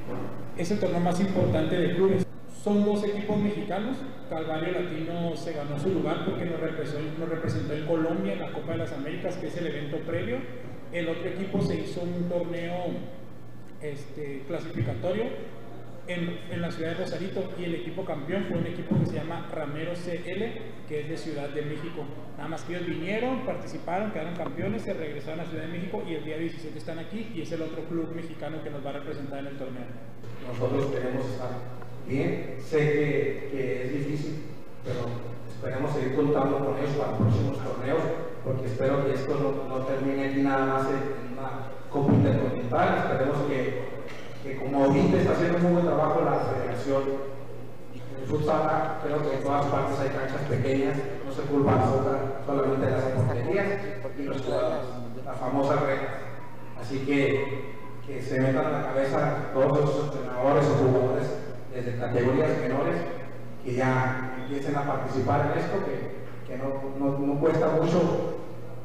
Es 0.55 0.69
el 0.69 0.79
torneo 0.79 0.99
más 0.99 1.19
importante 1.19 1.75
de 1.75 1.95
clubes. 1.95 2.23
Son 2.63 2.85
dos 2.85 3.03
equipos 3.03 3.35
mexicanos. 3.37 3.97
Calvario 4.29 4.79
Latino 4.79 5.35
se 5.35 5.53
ganó 5.53 5.79
su 5.79 5.89
lugar 5.89 6.23
porque 6.23 6.45
nos 6.45 6.59
representó, 6.59 7.73
en 7.73 7.87
Colombia 7.87 8.33
en 8.33 8.39
la 8.41 8.51
Copa 8.51 8.73
de 8.73 8.77
las 8.77 8.93
Américas, 8.93 9.37
que 9.37 9.47
es 9.47 9.57
el 9.57 9.67
evento 9.67 9.97
previo. 10.05 10.37
El 10.93 11.09
otro 11.09 11.27
equipo 11.29 11.59
se 11.61 11.81
hizo 11.81 12.01
un 12.01 12.29
torneo 12.29 12.85
este, 13.81 14.43
clasificatorio 14.47 15.23
en, 16.07 16.61
la 16.61 16.71
ciudad 16.71 16.91
de 16.91 17.03
Rosarito 17.03 17.53
y 17.59 17.65
el 17.65 17.75
equipo 17.75 18.03
campeón 18.03 18.45
fue 18.49 18.57
un 18.57 18.67
equipo 18.67 18.97
que 18.99 19.05
se 19.05 19.15
llama 19.15 19.47
Ramero 19.51 19.93
CL, 19.93 20.87
que 20.87 21.01
es 21.01 21.09
de 21.09 21.17
Ciudad 21.17 21.49
de 21.49 21.61
México. 21.61 22.03
Nada 22.37 22.49
más 22.49 22.63
que 22.63 22.75
ellos 22.75 22.87
vinieron, 22.87 23.45
participaron, 23.45 24.11
quedaron 24.11 24.35
campeones, 24.35 24.81
se 24.81 24.93
regresaron 24.93 25.41
a 25.41 25.45
Ciudad 25.45 25.63
de 25.63 25.69
México 25.69 26.03
y 26.07 26.15
el 26.15 26.25
día 26.25 26.37
17 26.37 26.77
están 26.77 26.99
aquí 26.99 27.31
y 27.35 27.41
es 27.41 27.51
el 27.51 27.61
otro 27.61 27.83
club 27.83 28.13
mexicano 28.15 28.63
que 28.63 28.69
nos 28.69 28.85
va 28.85 28.89
a 28.89 28.93
representar 28.93 29.39
en 29.39 29.47
el 29.47 29.57
torneo. 29.57 29.85
Nosotros 30.47 30.85
queremos 30.87 31.25
estar 31.25 31.49
bien, 32.07 32.55
sé 32.59 32.77
que, 32.77 33.49
que 33.51 33.85
es 33.85 33.93
difícil, 33.93 34.43
pero 34.83 35.05
esperemos 35.47 35.93
seguir 35.93 36.15
contando 36.15 36.57
con 36.59 36.77
ellos 36.77 36.95
para 36.97 37.11
los 37.11 37.19
próximos 37.19 37.57
torneos, 37.63 38.01
porque 38.43 38.65
espero 38.65 39.05
que 39.05 39.13
esto 39.13 39.35
no, 39.35 39.69
no 39.69 39.85
termine 39.85 40.29
aquí 40.29 40.41
nada 40.41 40.65
más 40.65 40.87
en 40.87 41.37
una 41.37 41.71
Copa 41.91 42.13
Intercontinental, 42.13 42.97
esperemos 42.97 43.37
que 43.47 44.00
que 44.43 44.57
como 44.57 44.83
ahorita 44.83 45.17
está 45.17 45.33
haciendo 45.33 45.57
un 45.57 45.73
buen 45.73 45.85
trabajo 45.85 46.21
la 46.21 46.39
federación. 46.39 47.03
En 48.21 48.27
futsal 48.27 48.99
creo 49.03 49.21
que 49.21 49.37
en 49.37 49.43
todas 49.43 49.65
partes 49.65 49.99
hay 49.99 50.09
canchas 50.09 50.41
pequeñas, 50.47 50.97
no 51.25 51.31
se 51.31 51.41
culpa 51.43 51.73
a 51.73 52.45
solamente 52.45 52.89
las 52.89 53.03
porterías 53.03 53.67
y 54.17 54.23
los 54.23 54.41
jugadores, 54.41 54.85
la 55.25 55.33
famosa 55.33 55.75
regla. 55.75 56.09
Así 56.79 56.99
que 56.99 57.81
que 58.05 58.21
se 58.21 58.41
metan 58.41 58.65
en 58.65 58.73
la 58.73 58.83
cabeza 58.83 59.35
todos 59.53 59.79
los 59.79 60.05
entrenadores 60.05 60.65
o 60.65 60.85
jugadores 60.85 61.27
desde 61.73 61.97
categorías 61.97 62.57
menores 62.59 62.95
que 63.63 63.75
ya 63.75 64.35
empiecen 64.41 64.75
a 64.75 64.85
participar 64.85 65.51
en 65.51 65.59
esto, 65.59 65.77
que, 65.85 66.51
que 66.51 66.57
no, 66.57 66.81
no, 66.97 67.17
no, 67.17 67.39
cuesta 67.39 67.69
mucho 67.69 68.37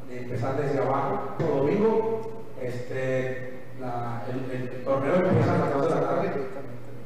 empezar 0.09 0.55
desde 0.57 0.79
abajo. 0.79 1.35
Todo 1.39 1.57
domingo, 1.57 2.43
este, 2.61 3.56
la, 3.79 4.23
el, 4.29 4.83
torneo 4.83 5.15
empieza 5.15 5.55
a 5.55 5.57
las 5.57 5.73
2 5.73 5.83
de 5.83 5.95
la 5.95 6.01
tarde. 6.01 6.47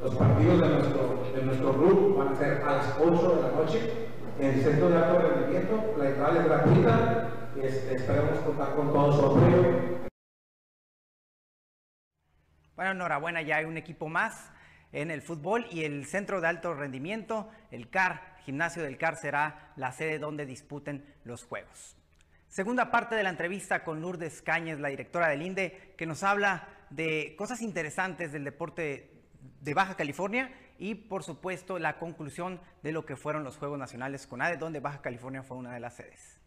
Los 0.02 0.16
partidos 0.16 0.62
de 0.62 0.68
nuestro, 0.68 1.32
de 1.36 1.44
nuestro 1.44 1.74
club 1.74 2.18
van 2.18 2.30
a 2.30 2.36
ser 2.36 2.62
a 2.64 2.78
las 2.78 2.98
8 3.00 3.36
de 3.36 3.42
la 3.42 3.52
noche 3.52 3.92
en 4.40 4.46
el 4.48 4.62
centro 4.62 4.90
de 4.90 4.98
alto 4.98 5.20
rendimiento. 5.20 5.96
La 5.98 6.10
entrada 6.10 6.40
es 6.40 6.46
gratuita. 6.46 7.30
Este, 7.62 7.96
esperemos 7.96 8.40
contar 8.40 8.76
con 8.76 8.92
todo 8.92 9.32
apoyo. 9.32 10.02
Bueno, 12.76 12.92
enhorabuena, 12.92 13.42
ya 13.42 13.58
hay 13.58 13.66
un 13.66 13.78
equipo 13.78 14.08
más 14.08 14.52
en 14.92 15.12
el 15.12 15.22
fútbol 15.22 15.68
y 15.70 15.84
el 15.84 16.06
centro 16.06 16.42
de 16.42 16.48
alto 16.48 16.74
rendimiento, 16.74 17.50
el 17.70 17.90
CAR, 17.90 18.38
gimnasio 18.46 18.82
del 18.84 18.98
CAR, 18.98 19.18
será 19.18 19.74
la 19.76 19.92
sede 19.92 20.20
donde 20.20 20.46
disputen 20.46 21.06
los 21.24 21.44
juegos. 21.44 22.01
Segunda 22.52 22.92
parte 22.92 23.16
de 23.16 23.24
la 23.24 23.30
entrevista 23.30 23.82
con 23.86 24.02
Lourdes 24.02 24.42
Cañes, 24.42 24.78
la 24.78 24.90
directora 24.90 25.30
del 25.30 25.42
INDE, 25.42 25.94
que 25.96 26.06
nos 26.06 26.22
habla 26.22 26.68
de 26.90 27.34
cosas 27.38 27.62
interesantes 27.62 28.34
del 28.34 28.44
deporte 28.44 29.10
de 29.62 29.74
Baja 29.74 29.96
California 29.96 30.52
y, 30.78 30.96
por 30.96 31.24
supuesto, 31.24 31.80
la 31.80 31.98
conclusión 31.98 32.60
de 32.84 32.92
lo 32.92 33.06
que 33.06 33.16
fueron 33.16 33.46
los 33.46 33.56
Juegos 33.56 33.80
Nacionales 33.80 34.28
con 34.28 34.42
ADE, 34.42 34.58
donde 34.58 34.82
Baja 34.82 35.02
California 35.02 35.44
fue 35.44 35.56
una 35.56 35.74
de 35.74 35.80
las 35.80 35.96
sedes. 35.96 36.42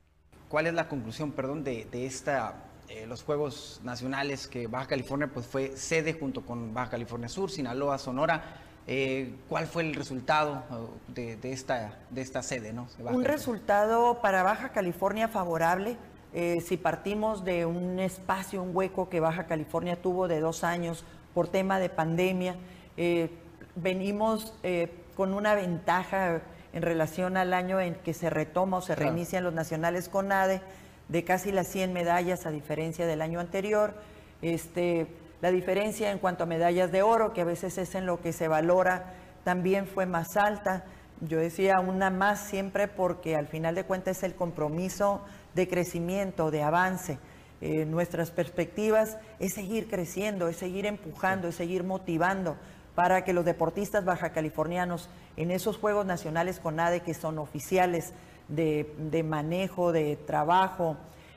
¿Cuál 0.50 0.66
es 0.66 0.74
la 0.74 0.88
conclusión, 0.88 1.32
perdón, 1.32 1.64
de, 1.64 1.88
esta, 2.04 2.66
eh, 2.90 3.06
los 3.06 3.22
Juegos 3.22 3.80
Nacionales 3.82 4.46
que 4.46 4.66
Baja 4.66 4.88
California 4.88 5.30
pues, 5.32 5.46
fue 5.46 5.74
sede 5.74 6.12
junto 6.12 6.44
con 6.44 6.74
Baja 6.74 6.90
California 6.90 7.30
Sur, 7.30 7.50
Sinaloa, 7.50 7.96
Sonora? 7.96 8.60
Eh, 8.87 9.35
¿Cuál 9.49 9.66
fue 9.66 9.83
el 9.83 9.94
resultado 9.94 10.62
de, 11.09 11.37
de, 11.37 11.53
esta, 11.53 11.99
de 12.11 12.20
esta 12.20 12.42
sede? 12.42 12.73
¿no? 12.73 12.87
un 12.99 13.25
resultado 13.25 14.20
para 14.20 14.42
Baja 14.42 14.70
California 14.70 15.29
favorable. 15.29 15.97
Eh, 16.35 16.61
si 16.61 16.77
partimos 16.77 17.44
de 17.44 17.64
un 17.64 18.01
espacio, 18.01 18.61
un 18.61 18.75
hueco 18.75 19.09
que 19.09 19.20
Baja 19.20 19.47
California 19.47 20.03
tuvo 20.03 20.27
de 20.27 20.40
dos 20.40 20.64
años 20.64 21.05
por 21.33 21.47
tema 21.49 21.79
de 21.79 21.88
pandemia, 21.88 22.57
eh, 22.97 23.31
venimos 23.77 24.53
eh, 24.64 24.92
con 25.16 25.33
una 25.33 25.55
ventaja 25.55 26.42
en 26.73 26.83
relación 26.83 27.37
al 27.37 27.55
año 27.55 27.81
en 27.81 27.94
que 27.94 28.14
se 28.14 28.31
retoma 28.31 28.79
o 28.79 28.81
se 28.81 28.94
claro. 28.94 29.11
reinician 29.11 29.44
los 29.44 29.55
nacionales 29.55 30.09
con 30.09 30.33
ADE, 30.33 30.61
de 31.09 31.23
casi 31.23 31.53
las 31.53 31.68
100 31.68 31.92
medallas 31.92 32.47
a 32.47 32.51
diferencia 32.51 33.07
del 33.07 33.23
año 33.23 33.38
anterior. 33.38 33.94
Este, 34.42 35.07
la 35.40 35.51
diferencia 35.51 36.11
en 36.11 36.18
cuanto 36.18 36.44
a 36.44 36.47
medallas 36.47 36.92
de 36.92 37.03
oro, 37.03 37.33
que 37.33 37.42
a 37.42 37.44
veces 37.44 37.77
es 37.79 37.94
en 37.94 38.07
lo 38.07 38.20
que 38.20 38.33
se 38.33 38.49
valora, 38.49 39.12
también 39.44 39.87
fue 39.87 40.07
más 40.07 40.37
alta. 40.37 40.85
Yo 41.20 41.38
decía 41.38 41.81
una 41.81 42.11
más 42.11 42.40
siempre 42.40 42.88
porque 42.88 43.37
al 43.37 43.47
final 43.47 43.75
de 43.75 43.85
cuentas 43.85 44.18
es 44.18 44.23
el 44.25 44.35
compromiso 44.35 45.23
de 45.55 45.68
crecimiento, 45.68 46.51
de 46.51 46.62
avance. 46.62 47.18
Eh, 47.61 47.85
nuestras 47.85 48.31
perspectivas 48.31 49.16
es 49.38 49.55
seguir 49.55 49.88
creciendo, 49.88 50.49
es 50.49 50.57
seguir 50.57 50.87
empujando, 50.87 51.49
es 51.49 51.55
seguir 51.55 51.85
motivando 51.85 52.57
para 52.94 53.25
que 53.25 53.33
los 53.33 53.44
deportistas 53.44 54.05
baja 54.05 54.31
californianos 54.31 55.09
en 55.37 55.51
esos 55.51 55.79
Juegos 55.79 56.07
Nacionales 56.07 56.61
con 56.61 56.79
ADE 56.79 57.01
que 57.01 57.14
son 57.14 57.38
oficiales 57.38 58.12
de 58.49 59.25
manejo, 59.27 59.92
de 59.92 60.16
trabajo 60.16 60.97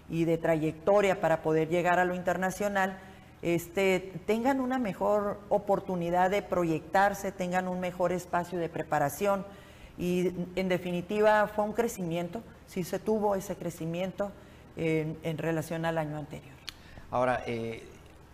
y 0.10 0.26
de 0.26 0.38
trayectoria 0.38 1.20
para 1.20 1.42
poder 1.42 1.70
llegar 1.70 2.00
a 2.00 2.06
lo 2.06 2.16
internacional, 2.16 2.98
este, 3.56 4.12
tengan 4.26 4.60
una 4.60 4.78
mejor 4.78 5.40
oportunidad 5.48 6.30
de 6.30 6.42
proyectarse, 6.42 7.32
tengan 7.32 7.70
un 7.70 7.80
mejor 7.80 8.12
espacio 8.12 8.60
de 8.60 8.68
preparación 8.68 9.46
y 9.98 10.34
en 10.56 10.68
definitiva 10.68 11.48
fue 11.48 11.64
un 11.64 11.72
crecimiento, 11.72 12.44
sí 12.68 12.84
se 12.84 13.00
tuvo 13.00 13.36
ese 13.36 13.56
crecimiento 13.56 14.32
en, 14.76 15.38
relación 15.38 15.86
al 15.86 15.98
año 15.98 16.18
anterior. 16.18 16.54
Ahora, 17.10 17.44
eh, 17.48 17.84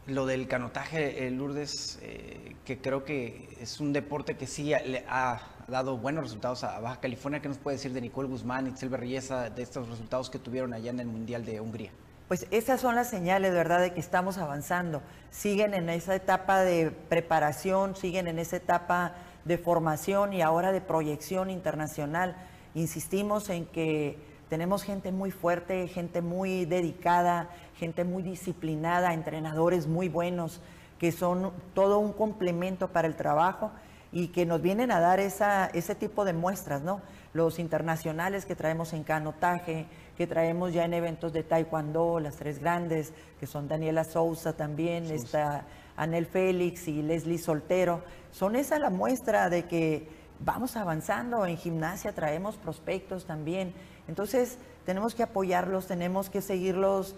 lo 0.07 0.25
del 0.25 0.47
canotaje, 0.47 1.27
eh, 1.27 1.31
Lourdes, 1.31 1.99
eh, 2.01 2.55
que 2.65 2.79
creo 2.79 3.05
que 3.05 3.55
es 3.61 3.79
un 3.79 3.93
deporte 3.93 4.35
que 4.35 4.47
sí 4.47 4.73
le 4.85 5.05
ha 5.07 5.41
dado 5.67 5.97
buenos 5.97 6.23
resultados 6.23 6.63
a 6.63 6.79
Baja 6.79 6.99
California. 6.99 7.39
¿Qué 7.39 7.49
nos 7.49 7.59
puede 7.59 7.77
decir 7.77 7.93
de 7.93 8.01
Nicole 8.01 8.27
Guzmán 8.27 8.65
y 8.65 8.71
Itzel 8.71 8.89
Berriesa 8.89 9.49
de 9.51 9.61
estos 9.61 9.87
resultados 9.87 10.29
que 10.29 10.39
tuvieron 10.39 10.73
allá 10.73 10.89
en 10.89 10.99
el 10.99 11.07
Mundial 11.07 11.45
de 11.45 11.61
Hungría? 11.61 11.91
Pues 12.33 12.47
esas 12.49 12.81
son 12.81 12.95
las 12.95 13.11
señales, 13.11 13.53
¿verdad?, 13.53 13.79
de 13.79 13.93
que 13.93 13.99
estamos 13.99 14.39
avanzando. 14.39 15.03
Siguen 15.29 15.75
en 15.75 15.87
esa 15.87 16.15
etapa 16.15 16.61
de 16.61 16.89
preparación, 16.89 17.95
siguen 17.95 18.27
en 18.27 18.39
esa 18.39 18.55
etapa 18.55 19.13
de 19.45 19.59
formación 19.59 20.33
y 20.33 20.41
ahora 20.41 20.71
de 20.71 20.81
proyección 20.81 21.51
internacional. 21.51 22.35
Insistimos 22.73 23.51
en 23.51 23.67
que 23.67 24.17
tenemos 24.49 24.81
gente 24.81 25.11
muy 25.11 25.29
fuerte, 25.29 25.87
gente 25.87 26.23
muy 26.23 26.65
dedicada, 26.65 27.49
gente 27.77 28.03
muy 28.03 28.23
disciplinada, 28.23 29.13
entrenadores 29.13 29.85
muy 29.85 30.09
buenos, 30.09 30.59
que 30.97 31.11
son 31.11 31.51
todo 31.75 31.99
un 31.99 32.13
complemento 32.13 32.87
para 32.87 33.07
el 33.07 33.15
trabajo 33.15 33.69
y 34.11 34.29
que 34.29 34.47
nos 34.47 34.59
vienen 34.59 34.89
a 34.89 34.99
dar 34.99 35.19
ese 35.19 35.95
tipo 35.99 36.25
de 36.25 36.33
muestras, 36.33 36.81
¿no? 36.81 36.99
Los 37.33 37.59
internacionales 37.59 38.47
que 38.47 38.55
traemos 38.55 38.91
en 38.93 39.03
canotaje, 39.03 39.85
que 40.17 40.27
traemos 40.27 40.73
ya 40.73 40.85
en 40.85 40.93
eventos 40.93 41.33
de 41.33 41.43
taekwondo, 41.43 42.19
las 42.19 42.35
tres 42.35 42.59
grandes, 42.59 43.13
que 43.39 43.47
son 43.47 43.67
Daniela 43.67 44.03
Sousa 44.03 44.53
también, 44.53 45.05
Sousa. 45.05 45.15
está 45.15 45.65
Anel 45.95 46.25
Félix 46.25 46.87
y 46.87 47.01
Leslie 47.01 47.37
Soltero, 47.37 48.01
son 48.31 48.55
esa 48.55 48.79
la 48.79 48.89
muestra 48.89 49.49
de 49.49 49.65
que 49.65 50.07
vamos 50.39 50.75
avanzando, 50.75 51.45
en 51.45 51.57
gimnasia 51.57 52.13
traemos 52.13 52.57
prospectos 52.57 53.25
también, 53.25 53.73
entonces 54.07 54.57
tenemos 54.85 55.15
que 55.15 55.23
apoyarlos, 55.23 55.87
tenemos 55.87 56.29
que 56.29 56.41
seguirlos 56.41 57.15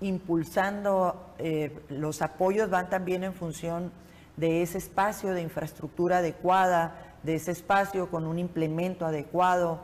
impulsando, 0.00 1.32
eh, 1.38 1.76
los 1.88 2.22
apoyos 2.22 2.70
van 2.70 2.88
también 2.88 3.24
en 3.24 3.34
función 3.34 3.90
de 4.36 4.62
ese 4.62 4.78
espacio 4.78 5.32
de 5.32 5.42
infraestructura 5.42 6.18
adecuada, 6.18 6.94
de 7.24 7.34
ese 7.34 7.50
espacio 7.50 8.08
con 8.08 8.26
un 8.26 8.38
implemento 8.38 9.04
adecuado, 9.04 9.80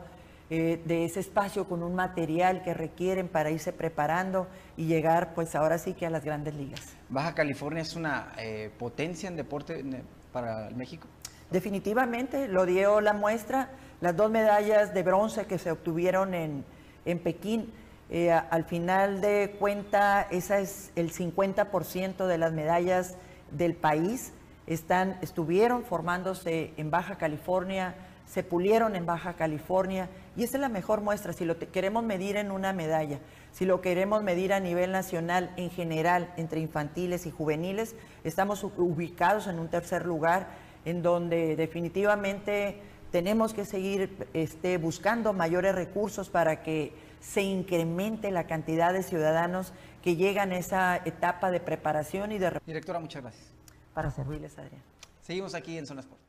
eh, 0.49 0.81
de 0.85 1.05
ese 1.05 1.19
espacio 1.19 1.65
con 1.67 1.83
un 1.83 1.95
material 1.95 2.61
que 2.63 2.73
requieren 2.73 3.27
para 3.27 3.49
irse 3.49 3.73
preparando 3.73 4.47
y 4.77 4.85
llegar 4.85 5.33
pues 5.33 5.55
ahora 5.55 5.77
sí 5.77 5.93
que 5.93 6.05
a 6.05 6.09
las 6.09 6.23
grandes 6.23 6.55
ligas. 6.55 6.81
¿Baja 7.09 7.33
California 7.33 7.81
es 7.81 7.95
una 7.95 8.33
eh, 8.37 8.69
potencia 8.77 9.27
en 9.27 9.35
deporte 9.35 9.83
para 10.31 10.69
México? 10.71 11.07
Definitivamente, 11.49 12.47
lo 12.47 12.65
dio 12.65 13.01
la 13.01 13.13
muestra, 13.13 13.69
las 14.01 14.15
dos 14.15 14.29
medallas 14.29 14.93
de 14.93 15.03
bronce 15.03 15.45
que 15.45 15.57
se 15.57 15.71
obtuvieron 15.71 16.33
en, 16.33 16.65
en 17.05 17.19
Pekín. 17.19 17.71
Eh, 18.09 18.31
al 18.31 18.65
final 18.65 19.21
de 19.21 19.55
cuenta, 19.59 20.27
esa 20.29 20.59
es 20.59 20.91
el 20.95 21.11
50% 21.11 22.27
de 22.27 22.37
las 22.37 22.53
medallas 22.53 23.15
del 23.51 23.73
país 23.73 24.33
están, 24.67 25.17
estuvieron 25.21 25.83
formándose 25.83 26.73
en 26.77 26.89
Baja 26.89 27.17
California, 27.17 27.95
se 28.25 28.43
pulieron 28.43 28.95
en 28.95 29.05
Baja 29.05 29.33
California 29.33 30.09
y 30.35 30.43
esa 30.43 30.57
es 30.57 30.61
la 30.61 30.69
mejor 30.69 31.01
muestra. 31.01 31.33
Si 31.33 31.45
lo 31.45 31.57
queremos 31.57 32.03
medir 32.03 32.37
en 32.37 32.51
una 32.51 32.73
medalla, 32.73 33.19
si 33.51 33.65
lo 33.65 33.81
queremos 33.81 34.23
medir 34.23 34.53
a 34.53 34.59
nivel 34.59 34.91
nacional 34.91 35.53
en 35.57 35.69
general 35.69 36.33
entre 36.37 36.59
infantiles 36.59 37.25
y 37.25 37.31
juveniles, 37.31 37.95
estamos 38.23 38.63
ubicados 38.63 39.47
en 39.47 39.59
un 39.59 39.69
tercer 39.69 40.05
lugar 40.05 40.47
en 40.85 41.01
donde 41.01 41.55
definitivamente 41.55 42.81
tenemos 43.11 43.53
que 43.53 43.65
seguir 43.65 44.27
este, 44.33 44.77
buscando 44.77 45.31
mayores 45.31 45.73
recursos 45.73 46.29
para 46.29 46.63
que 46.63 46.93
se 47.21 47.41
incremente 47.41 48.29
la 48.29 48.45
cantidad 48.45 48.93
de 48.93 49.03
ciudadanos 49.03 49.73
que 50.03 50.15
llegan 50.15 50.51
a 50.51 50.57
esa 50.57 50.97
etapa 50.97 51.49
de 51.49 51.59
preparación 51.59 52.31
y 52.31 52.37
de... 52.37 52.59
Directora, 52.65 52.99
muchas 52.99 53.23
gracias. 53.23 53.47
Para 53.93 54.11
servirles, 54.11 54.57
Adrián. 54.59 54.81
Seguimos 55.21 55.55
aquí 55.55 55.77
en 55.77 55.87
Zona 55.87 56.01
Sport. 56.01 56.24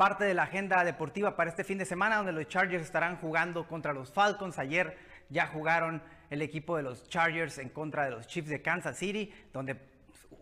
Parte 0.00 0.24
de 0.24 0.32
la 0.32 0.44
agenda 0.44 0.82
deportiva 0.82 1.36
para 1.36 1.50
este 1.50 1.62
fin 1.62 1.76
de 1.76 1.84
semana, 1.84 2.16
donde 2.16 2.32
los 2.32 2.48
Chargers 2.48 2.84
estarán 2.84 3.18
jugando 3.18 3.68
contra 3.68 3.92
los 3.92 4.10
Falcons. 4.10 4.58
Ayer 4.58 4.96
ya 5.28 5.46
jugaron 5.46 6.02
el 6.30 6.40
equipo 6.40 6.74
de 6.78 6.82
los 6.82 7.06
Chargers 7.10 7.58
en 7.58 7.68
contra 7.68 8.06
de 8.06 8.12
los 8.12 8.26
Chiefs 8.26 8.48
de 8.48 8.62
Kansas 8.62 8.96
City, 8.96 9.30
donde 9.52 9.76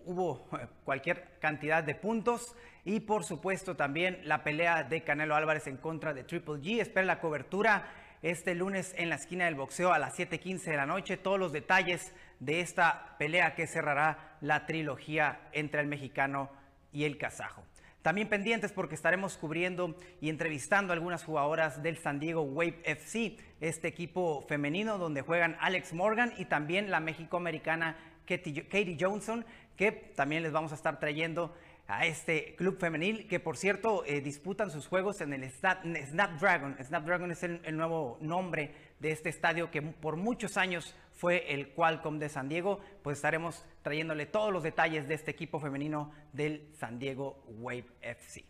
hubo 0.05 0.47
eh, 0.53 0.69
cualquier 0.85 1.41
cantidad 1.41 1.83
de 1.83 1.97
puntos. 1.97 2.55
Y 2.85 3.01
por 3.01 3.25
supuesto 3.25 3.75
también 3.75 4.21
la 4.23 4.45
pelea 4.45 4.85
de 4.85 5.03
Canelo 5.03 5.35
Álvarez 5.35 5.67
en 5.67 5.79
contra 5.79 6.15
de 6.15 6.23
Triple 6.23 6.61
G. 6.61 6.81
Espera 6.81 7.05
la 7.05 7.19
cobertura 7.19 7.91
este 8.23 8.55
lunes 8.55 8.95
en 8.97 9.09
la 9.09 9.17
esquina 9.17 9.47
del 9.47 9.57
boxeo 9.57 9.93
a 9.93 9.99
las 9.99 10.17
7.15 10.17 10.71
de 10.71 10.77
la 10.77 10.87
noche. 10.87 11.17
Todos 11.17 11.41
los 11.41 11.51
detalles 11.51 12.13
de 12.39 12.61
esta 12.61 13.17
pelea 13.19 13.57
que 13.57 13.67
cerrará 13.67 14.37
la 14.41 14.67
trilogía 14.67 15.41
entre 15.51 15.81
el 15.81 15.89
mexicano 15.89 16.49
y 16.93 17.03
el 17.03 17.19
kazajo. 17.19 17.65
También 18.09 18.31
pendientes 18.31 18.73
porque 18.73 18.95
estaremos 18.95 19.37
cubriendo 19.37 19.95
y 20.23 20.31
entrevistando 20.31 20.95
a 20.95 20.97
algunas 20.97 21.25
jugadoras 21.25 21.83
del 21.83 21.99
San 21.99 22.19
Diego 22.19 22.41
Wave 22.41 22.81
FC, 22.85 23.37
este 23.61 23.87
equipo 23.87 24.47
femenino 24.49 24.97
donde 24.97 25.21
juegan 25.21 25.59
Alex 25.61 25.93
Morgan 25.93 26.33
y 26.39 26.47
también 26.47 26.91
la 26.91 27.01
mexicoamericana 27.01 27.99
Katie 28.25 28.97
Johnson, 28.99 29.45
que 29.77 29.93
también 29.93 30.43
les 30.43 30.53
vamos 30.53 30.73
a 30.73 30.77
estar 30.77 30.99
trayendo 30.99 31.55
a 31.87 32.07
este 32.07 32.55
club 32.55 32.79
femenil 32.81 33.29
que 33.29 33.41
por 33.41 33.59
cierto 33.59 34.03
eh, 34.07 34.23
disputan 34.23 34.71
sus 34.71 34.87
juegos 34.87 35.21
en 35.21 35.35
el 35.35 35.51
Snapdragon. 35.51 36.77
Snapdragon 36.83 37.31
es 37.31 37.43
el, 37.43 37.77
nuevo 37.77 38.17
nombre 38.23 38.73
de 39.01 39.11
este 39.11 39.29
estadio 39.29 39.71
que 39.71 39.83
por 39.83 40.17
muchos 40.17 40.57
años 40.57 40.95
fue 41.19 41.53
el 41.53 41.75
Qualcomm 41.75 42.19
de 42.21 42.29
San 42.29 42.49
Diego. 42.49 42.81
Pues 43.03 43.19
estaremos 43.19 43.67
trayéndole 43.83 44.25
todos 44.25 44.53
los 44.53 44.63
detalles 44.63 45.09
de 45.09 45.15
este 45.15 45.33
equipo 45.33 45.59
femenino 45.59 46.13
del 46.33 46.71
San 46.79 46.99
Diego 46.99 47.43
Wave 47.49 47.87
FC. 48.01 48.45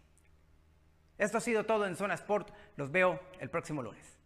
Esto 1.17 1.39
ha 1.39 1.41
sido 1.41 1.65
todo 1.65 1.87
en 1.87 1.97
Zona 1.97 2.15
Sport. 2.15 2.51
Los 2.77 2.93
veo 2.93 3.21
el 3.41 3.49
próximo 3.49 3.83
lunes. 3.83 4.19